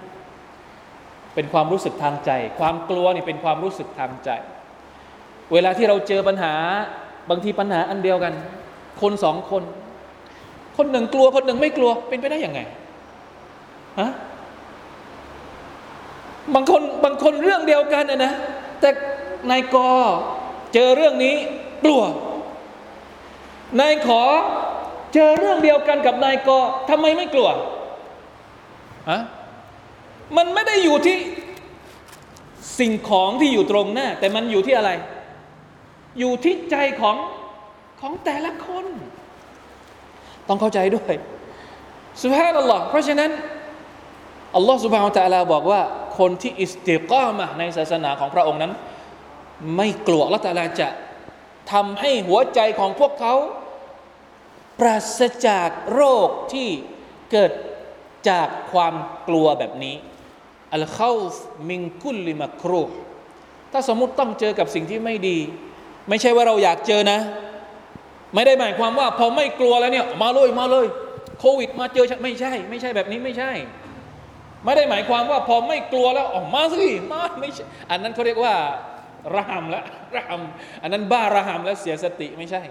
[1.35, 4.31] เป็นความรู้สึกทางใจ ความกลัวนี่เป็นความรู้สึกทางใจ
[5.53, 6.55] เวลาที่เราเจอปัญหา
[7.31, 8.35] บางทีปัญหาอันเดียวกัน
[9.01, 9.62] คนสองคน
[10.77, 12.61] คนหนึ่งกลัวคนหนึ่งไม่กลัวเป็นไปได้ยังไง
[14.01, 14.11] ฮะ
[16.55, 18.33] บางคนบางคนเรื่องเดียวกันนะนะ
[18.81, 18.89] แต่
[19.51, 19.89] นายกอ
[20.75, 21.35] เจอเรื่องนี้
[21.85, 22.03] กลัว
[23.81, 24.23] นายขอ
[25.15, 26.59] เจอเรื่องเดียวกันกับนายกอ
[26.91, 27.49] ทำไมไม่กลัว
[29.11, 29.21] ฮะ
[30.37, 31.17] มันไม่ได้อยู่ที่
[32.79, 34.91] สิ่งของที่อยู่ตรงหน้า แต่มันอยู่ที่อะไร
[36.19, 37.17] อยู่ที่ใจของ
[38.01, 38.87] ของแต่ละคน
[40.49, 41.15] ต้องเข้าใจด้วย
[42.23, 43.31] สุภาพนัลลอฮ์เพราะฉะนั้น
[44.57, 45.81] อัลลอฮ์สุบฮานตะลาบอกว่า
[46.19, 48.73] คนที่อิสติกามะในศาสนาของพระองค์นั้น
[49.77, 50.89] ไม่กลัวละตะลาจะ
[51.73, 53.35] ทำให้หัวใจของพวกเขา
[54.81, 56.68] ปราศจากโรคที่
[57.33, 57.53] เกิด
[58.29, 58.95] จากความ
[59.29, 59.95] กลัวแบบนี้
[60.73, 61.12] อัลเข้า
[61.68, 62.83] มิงกุลลิมักรู
[63.73, 65.39] ถ้าสมมติต้องเจอกับสิ่งที่ไม่ดี
[66.09, 67.18] ไม่ใช่ว่าเราอยากเจอนะ
[68.35, 70.87] ไม่ได้หมายความว่า พอไม่กลัวแล้วเนี่ยมาเลยมาเลย
[71.41, 73.53] โควิด มาเจอไม่ใช่ ไม่ใช่แบบนี้ไม่ใช่
[74.64, 78.55] ไม่ได้หมายความว่าพอไม่กลัวแล้วออกมาสิมาไม่ใช่อันนั้นเขาเรียกว่า
[79.35, 79.85] ระหำแล้ว
[80.16, 82.62] ระหำอันนั้นบ้าระหำแล้วเสียสติไม่ใช่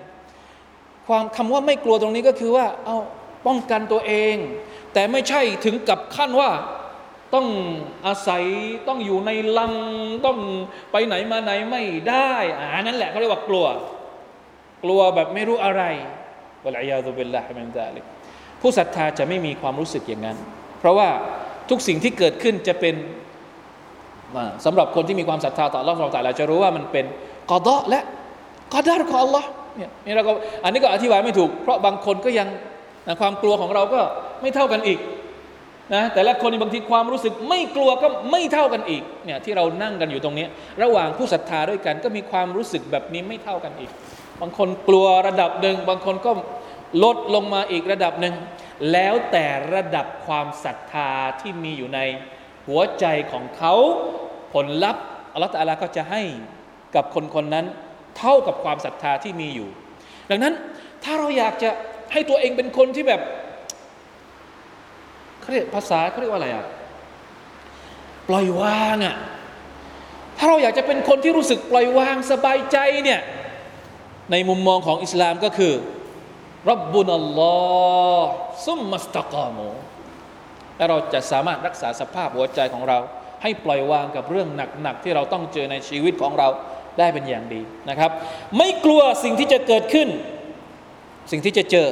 [1.08, 2.97] ความคำว่าไม่กลัวตรงนี้ก็คือว่า เอา
[3.47, 4.36] ป้องกันตัวเอง
[4.93, 6.49] แต่ไม่ใช่ถึงกับขั้นว่า
[7.34, 7.47] ต้อง
[8.06, 8.43] อาศัย
[8.88, 9.74] ต้องอยู่ในลัง
[10.26, 10.38] ต้อง
[10.91, 12.32] ไปไหนมาไหนไม่ได้
[12.76, 13.66] อันนั้นแหละเขาเรียกว่ากลัว
[14.84, 15.84] กลัวแบบไม่รู้อะไร
[16.64, 18.04] วะลัยยาตุเบลลาฮิมินซาลิก
[18.62, 20.38] ผู้ศรัทธาจะไม่มีความรู้สึกอย่างนั้น
[20.80, 21.10] เพราะว่า
[21.70, 22.95] ทุกสิ่งที่เกิดขึ้นจะเป็น
[24.66, 27.06] สำหรับคนที่มีความศรัทธาต่อ Allah เราแต่ละจะรู้ว่ามันเป็น
[27.52, 28.02] กอดะและ
[28.74, 29.45] กอดารของ Allah
[29.78, 30.32] เนี่ยนี่เราก็
[30.63, 32.47] อันนี้ก็อธิบายไม่ถูก เพราะบางคนก็ยัง
[33.07, 34.01] นะความกลัวของเราก็
[34.41, 34.99] ไม่เท่ากันอีก
[35.93, 40.45] นะแต่ละคนบางทีความรู้สึกไม่กลัวก็ไม่เท่ากันอีกเนี่ยที่เรานั่งกันอยู่ตรงนี้
[40.84, 43.91] ระหว่างผู้ศรัทธาด้วยกัน ก็มีความรู้สึกแบบนี้ไม่เท่ากันอีก
[44.41, 46.32] บางคนกลัวระดับหนึ่งบางคนก็
[47.03, 48.36] ลดลงมาอีกระดับหนึ่ง
[48.91, 49.45] แล้วแต่
[49.76, 51.09] ระดับความศรัทธา
[51.41, 51.99] ที่มีอยู่ใน
[52.67, 53.74] หัวใจของเขา
[54.53, 55.03] ผลลัพธ์
[55.34, 56.22] อัลลอฮฺก็จะให้
[56.95, 57.65] กับคนคนนั้น
[58.18, 59.70] เท่ากับความศรัทธาที่มีอยู่
[60.30, 60.53] ดังนั้น
[61.03, 61.70] ถ้าเราอยากจะ
[62.14, 63.22] ให้ตัวเองเป็นคนที่แบบ
[65.39, 66.66] เขาเรียกภาษาเขาเรียกว่าอะไรอะ
[68.30, 69.16] ปล่อยวางอะ
[70.38, 73.22] ถ้าเราอยากจะเป็นคนที่รู้สึกปล่อยวางสบายใจเนี่ย
[74.32, 75.74] ในมุมมองของอิสลามก็คือ
[76.70, 77.57] รับบุนัลลอ
[78.22, 78.32] ฮ์
[78.68, 79.70] ซุมมัสตะกามู
[80.78, 82.97] และเราจะสามารถรักษาสภาพหัวใจของเรา
[83.43, 84.47] ให้ปล่อยวางกับเรื่อง
[84.82, 86.47] หนักๆที่เราต้องเจอในชีวิตของเรา
[87.00, 88.12] ได้เป็นอย่างดีนะครับ
[88.58, 90.10] ไม่กลัวสิ่งที่จะเกิดขึ้น
[91.32, 91.88] สิ่งที่จะเจอ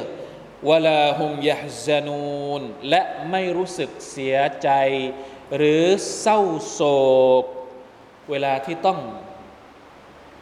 [0.70, 4.70] วลาฮุมยะซานูนและไม่รู้สึกเสียใจ
[5.56, 5.84] หรือ
[6.20, 6.40] เศร้า
[6.70, 6.80] โศ
[7.42, 7.44] ก
[8.30, 8.98] เวลาที่ต้อง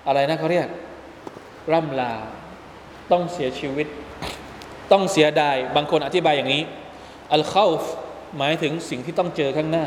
[0.07, 0.69] อะไรนะเขาเรียก
[1.73, 2.13] ร่ำลา
[3.13, 3.87] ต้องเสียชีวิต
[4.93, 6.63] ต้องเสียดาย บางคนอธิบายอย่างนี้
[7.33, 7.67] อัลเข้า
[8.39, 9.87] หมายถึงสิ่งที่ต้องเจอข้างหน้า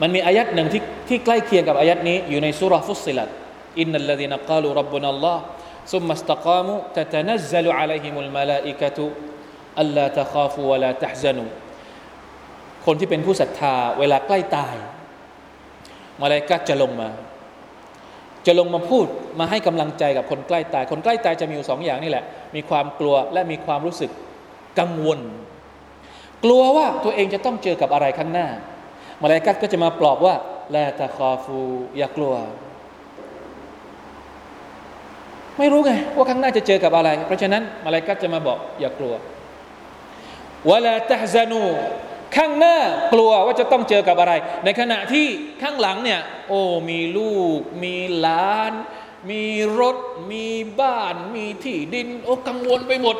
[0.00, 3.28] มันมีอายัดหนึ่งที่ที่ใกล้เคียงกับอายัดนี้อยู่ในสุรฟุสิลัต
[3.80, 5.42] อินนัลลดีนกาลูรับบุนัลลอฮ์
[5.92, 9.04] ซุมมัสตกามุตะตนัซซลุอะลัยฮิมุลมาลาอิกะตุ
[9.80, 11.44] อัลลาตะคาฟูวะลาตะฮซนู
[12.86, 14.76] คนที่เป็นผู้ศรัทธาเวลาใกล้ตาย
[16.22, 17.10] มาลายกะจะลงมา
[18.46, 19.06] จะลงมาพูด
[19.38, 22.24] มาให้กำลังใจกับคนใกล้ตาย คนใกล้ตายจะมีอยู่สองอย่างนี่แหละ
[22.54, 24.10] มีความกลัวและมีความรู้สึก
[24.78, 25.20] กังวล
[26.44, 28.48] กลัวว่าตัวเองจะต้องเจอกับอะไรข้างหน้า
[29.22, 30.34] มาเลกัก็จะมาปลอบว่า
[30.74, 31.58] ลาตะคอฟู
[31.96, 32.34] อย่ากลัว
[35.58, 39.14] ไม่รู้ไงว่าข้างหน้าจะเจอกับอะไร เพราะฉะนั้นมาเลกัจะมาบอก อย่ากลัว
[40.70, 41.62] วลาตะซานู
[42.36, 42.76] ข้างหน้า
[43.12, 44.32] กลัวว่าจะต้องเจอกับอะไร
[44.64, 45.26] ในขณะที่
[45.62, 46.60] ข้างหลังเนี่ย โอ้
[46.90, 48.72] มีลูก มีหลาน
[49.30, 49.44] มี
[49.80, 49.96] รถ
[50.32, 50.46] มี
[50.80, 53.16] บ้าน มีที่ดิน โอ้กังวลไปหมด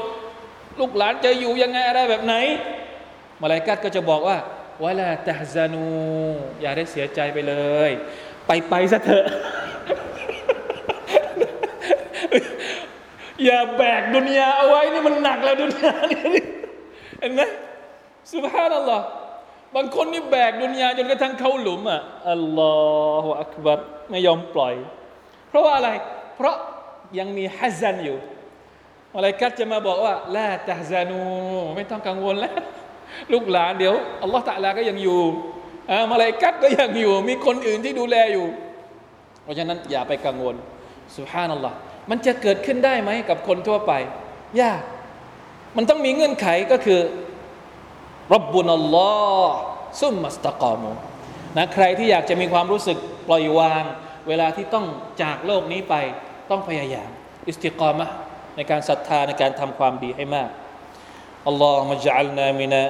[0.78, 2.34] ลูกหลานจะอยู่ยังไงอะไรแบบไหน
[3.40, 4.36] มาลายกัดก็จะบอกว่า
[4.84, 5.86] วลาตะซานู
[6.60, 7.54] อย่าได้เสียใจไปเล
[7.88, 7.90] ย
[8.46, 9.26] ไปไปซะเถอะ
[13.44, 16.20] อย่าแบกดุนยาเอาไว้นี่มันหนักแล้วดุนยานี่
[17.20, 17.40] เห็นไหม
[18.32, 19.06] สุบฮานัลลอฮ์
[19.74, 22.00] บางคนนี่แบกดุนยาจนกระทั่งเข้าหลุมอะ
[22.32, 22.74] อัลลอ
[23.22, 24.74] ฮฺอักบัรไม่ยอมปล่อย
[25.48, 25.90] เพราะว่าอะไร
[26.36, 26.56] เพราะ
[27.18, 28.18] ยังมีฮัซันอยู่
[29.16, 31.20] อะไรกัดจะมาบอกว่าละตะฮซานู
[31.76, 32.54] ไม่ต้องกังวลแล้ว
[33.32, 35.20] ลูกหลานเดี๋ยวอัลลอฮฺตะลาก็ยังอยู่
[35.90, 38.46] อามาลายกัดก็ยังอยู่ มีคนอื่นที่ดูแลอยู่
[39.42, 40.54] เพราะฉะนั้นอย่าไปกังวล
[41.16, 41.76] สุฮานัลลอฮ์
[42.10, 43.92] มันจะเกิดขึ้นได้ไหมกับคนทั่วไป
[44.60, 44.82] ยาก
[45.76, 47.00] มันต้องมีเงื่อนไขก็คือ
[48.34, 49.10] รับบุนัลลอ
[49.46, 49.56] ฮ์
[50.02, 50.92] ซุมมัสตะกอมู
[51.56, 52.98] นะใครที่อยากจะมีความรู้สึก
[53.28, 53.84] ปล่อยวาง
[54.28, 54.86] เวลาที่ต้อง
[55.22, 55.94] จากโลกนี้ไป
[56.50, 57.10] ต้องพยายาม
[57.46, 58.06] อิสติกามะ
[58.56, 60.50] ในการศรัทธาในการทำความดีให้มาก
[61.47, 62.83] อัลลอฮฺมะจัลนามินะ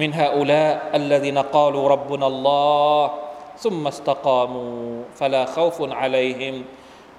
[0.00, 3.02] من هؤلاء الذين قالوا ربنا الله
[3.58, 6.54] ثم استقاموا فلا خوف عليهم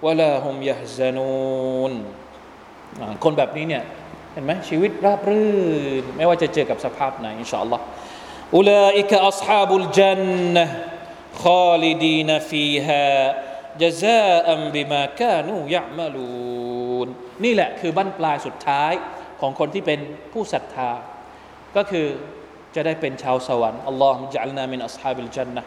[0.01, 1.93] ولا هم يحزنون
[3.23, 3.83] คนแบบนี้เนี่ย
[4.33, 5.51] เห็นไหมชีวิตราบรื่
[6.01, 7.83] น ไม่ว่าจะเจอกับสภาพไหนอินชาอัลลอฮ์
[8.57, 10.21] อุลาอิกะอัศฮาบุลจัน
[10.55, 10.65] นะ
[11.43, 13.07] ขอลิดีนฟีฮา
[13.81, 17.07] จซาอัมบิมากานูยะมาลูน
[17.43, 18.93] นี่แหละคือบั้นปลายสุดท้าย
[19.42, 20.00] ของคนที่เป็น
[20.32, 20.90] ผู้ศรัทธา
[21.76, 22.06] ก็คือ
[22.74, 25.62] จะได้เป็นชาวสวรรค์อัลลอฮ์มจัลนามินอัศฮาบิลจันนะ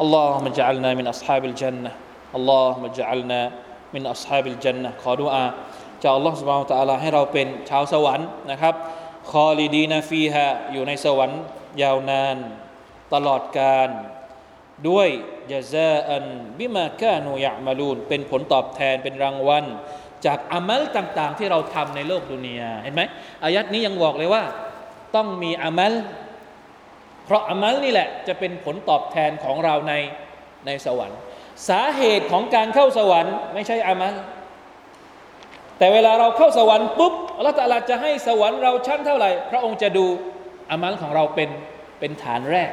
[0.00, 5.44] اللهم اجعلنا من أصحاب الجنة اللهم اجعلنا من أصحاب الجنة ขอดุอา
[6.02, 8.74] จาก الله سبحانه وتعالى ให้เราเป็นชาวสวรรค์นะครับ
[9.32, 11.40] خالدين فيهاอยู่ในสวรรค์
[11.82, 12.36] ยาวนาน
[13.14, 13.88] ตลอดการ
[14.88, 15.08] ด้วย
[15.52, 16.24] ยาซาอัน
[16.58, 19.66] บิมากนูยะมาลูนเป็นผลตอบแทนเป็นรางวัล
[20.26, 23.02] จากอามัลต่างๆ ที่เราทำในโลกดุนยาเห็นไหม
[23.44, 24.42] อายะฮ์นี้ยังบอกเลยว่า
[25.16, 25.92] ต้องมีอามัล
[27.26, 29.94] เพราะอามัลนี่แหละจะเป็นผลตอบแทนของเราใน
[30.66, 31.18] ในสวรรค์
[31.68, 34.14] สาเหตุของการเข้าสวรรค์ไม่ใช่อามัล
[35.78, 40.06] แต่เวลาเราเข้าสวรรค์ปุ๊บอัลลอฮฺตะลาจะให้สวรรค์เราชั้นเท่าไหร่ พระองค์จะดู
[40.70, 41.50] อามัลของเราเป็น
[41.98, 42.70] เป็นฐานแรก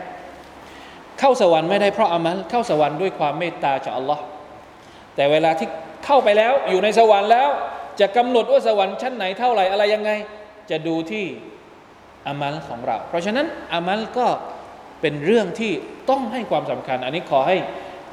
[1.19, 4.23] เข้าสวรรค์ไม่ได้เพราะอามัลเข้าสวรรค์ด้วยความเมตตาจากอัลลอฮ์
[5.15, 5.67] แต่เวลาที่
[6.04, 7.48] เข้าไปแล้วอยู่ในสวรรค์แล้ว
[8.00, 10.10] จะกำหนดว่าสวรรค์ชั้นไหนเท่าไหร่อะไรยังไง
[10.70, 11.26] จะดูที่
[12.26, 14.26] อามัลของเรา เพราะฉะนั้นอามัลก็
[15.00, 15.72] เป็นเรื่องที่
[16.10, 17.56] ต้องให้ความสำคัญ อันนี้ขอให้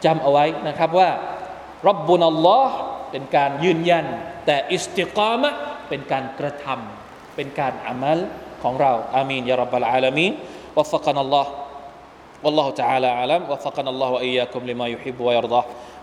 [0.06, 1.10] จำเอาไว้นะครับว่า
[1.88, 2.76] รับบุญอัลลอฮ์
[3.12, 4.06] เป็นการยืนยัน
[4.46, 5.50] แต่อิสติกามะ
[5.90, 8.20] เป็นการกระทำเป็นการอามัล
[8.64, 10.32] ของเราอามีนยารับบลอาลามีน
[10.78, 11.52] วัฟกันอัลลอฮ์
[12.44, 15.62] والله تعالى أعلم وفقنا الله وإياكم لما يحب ويرضى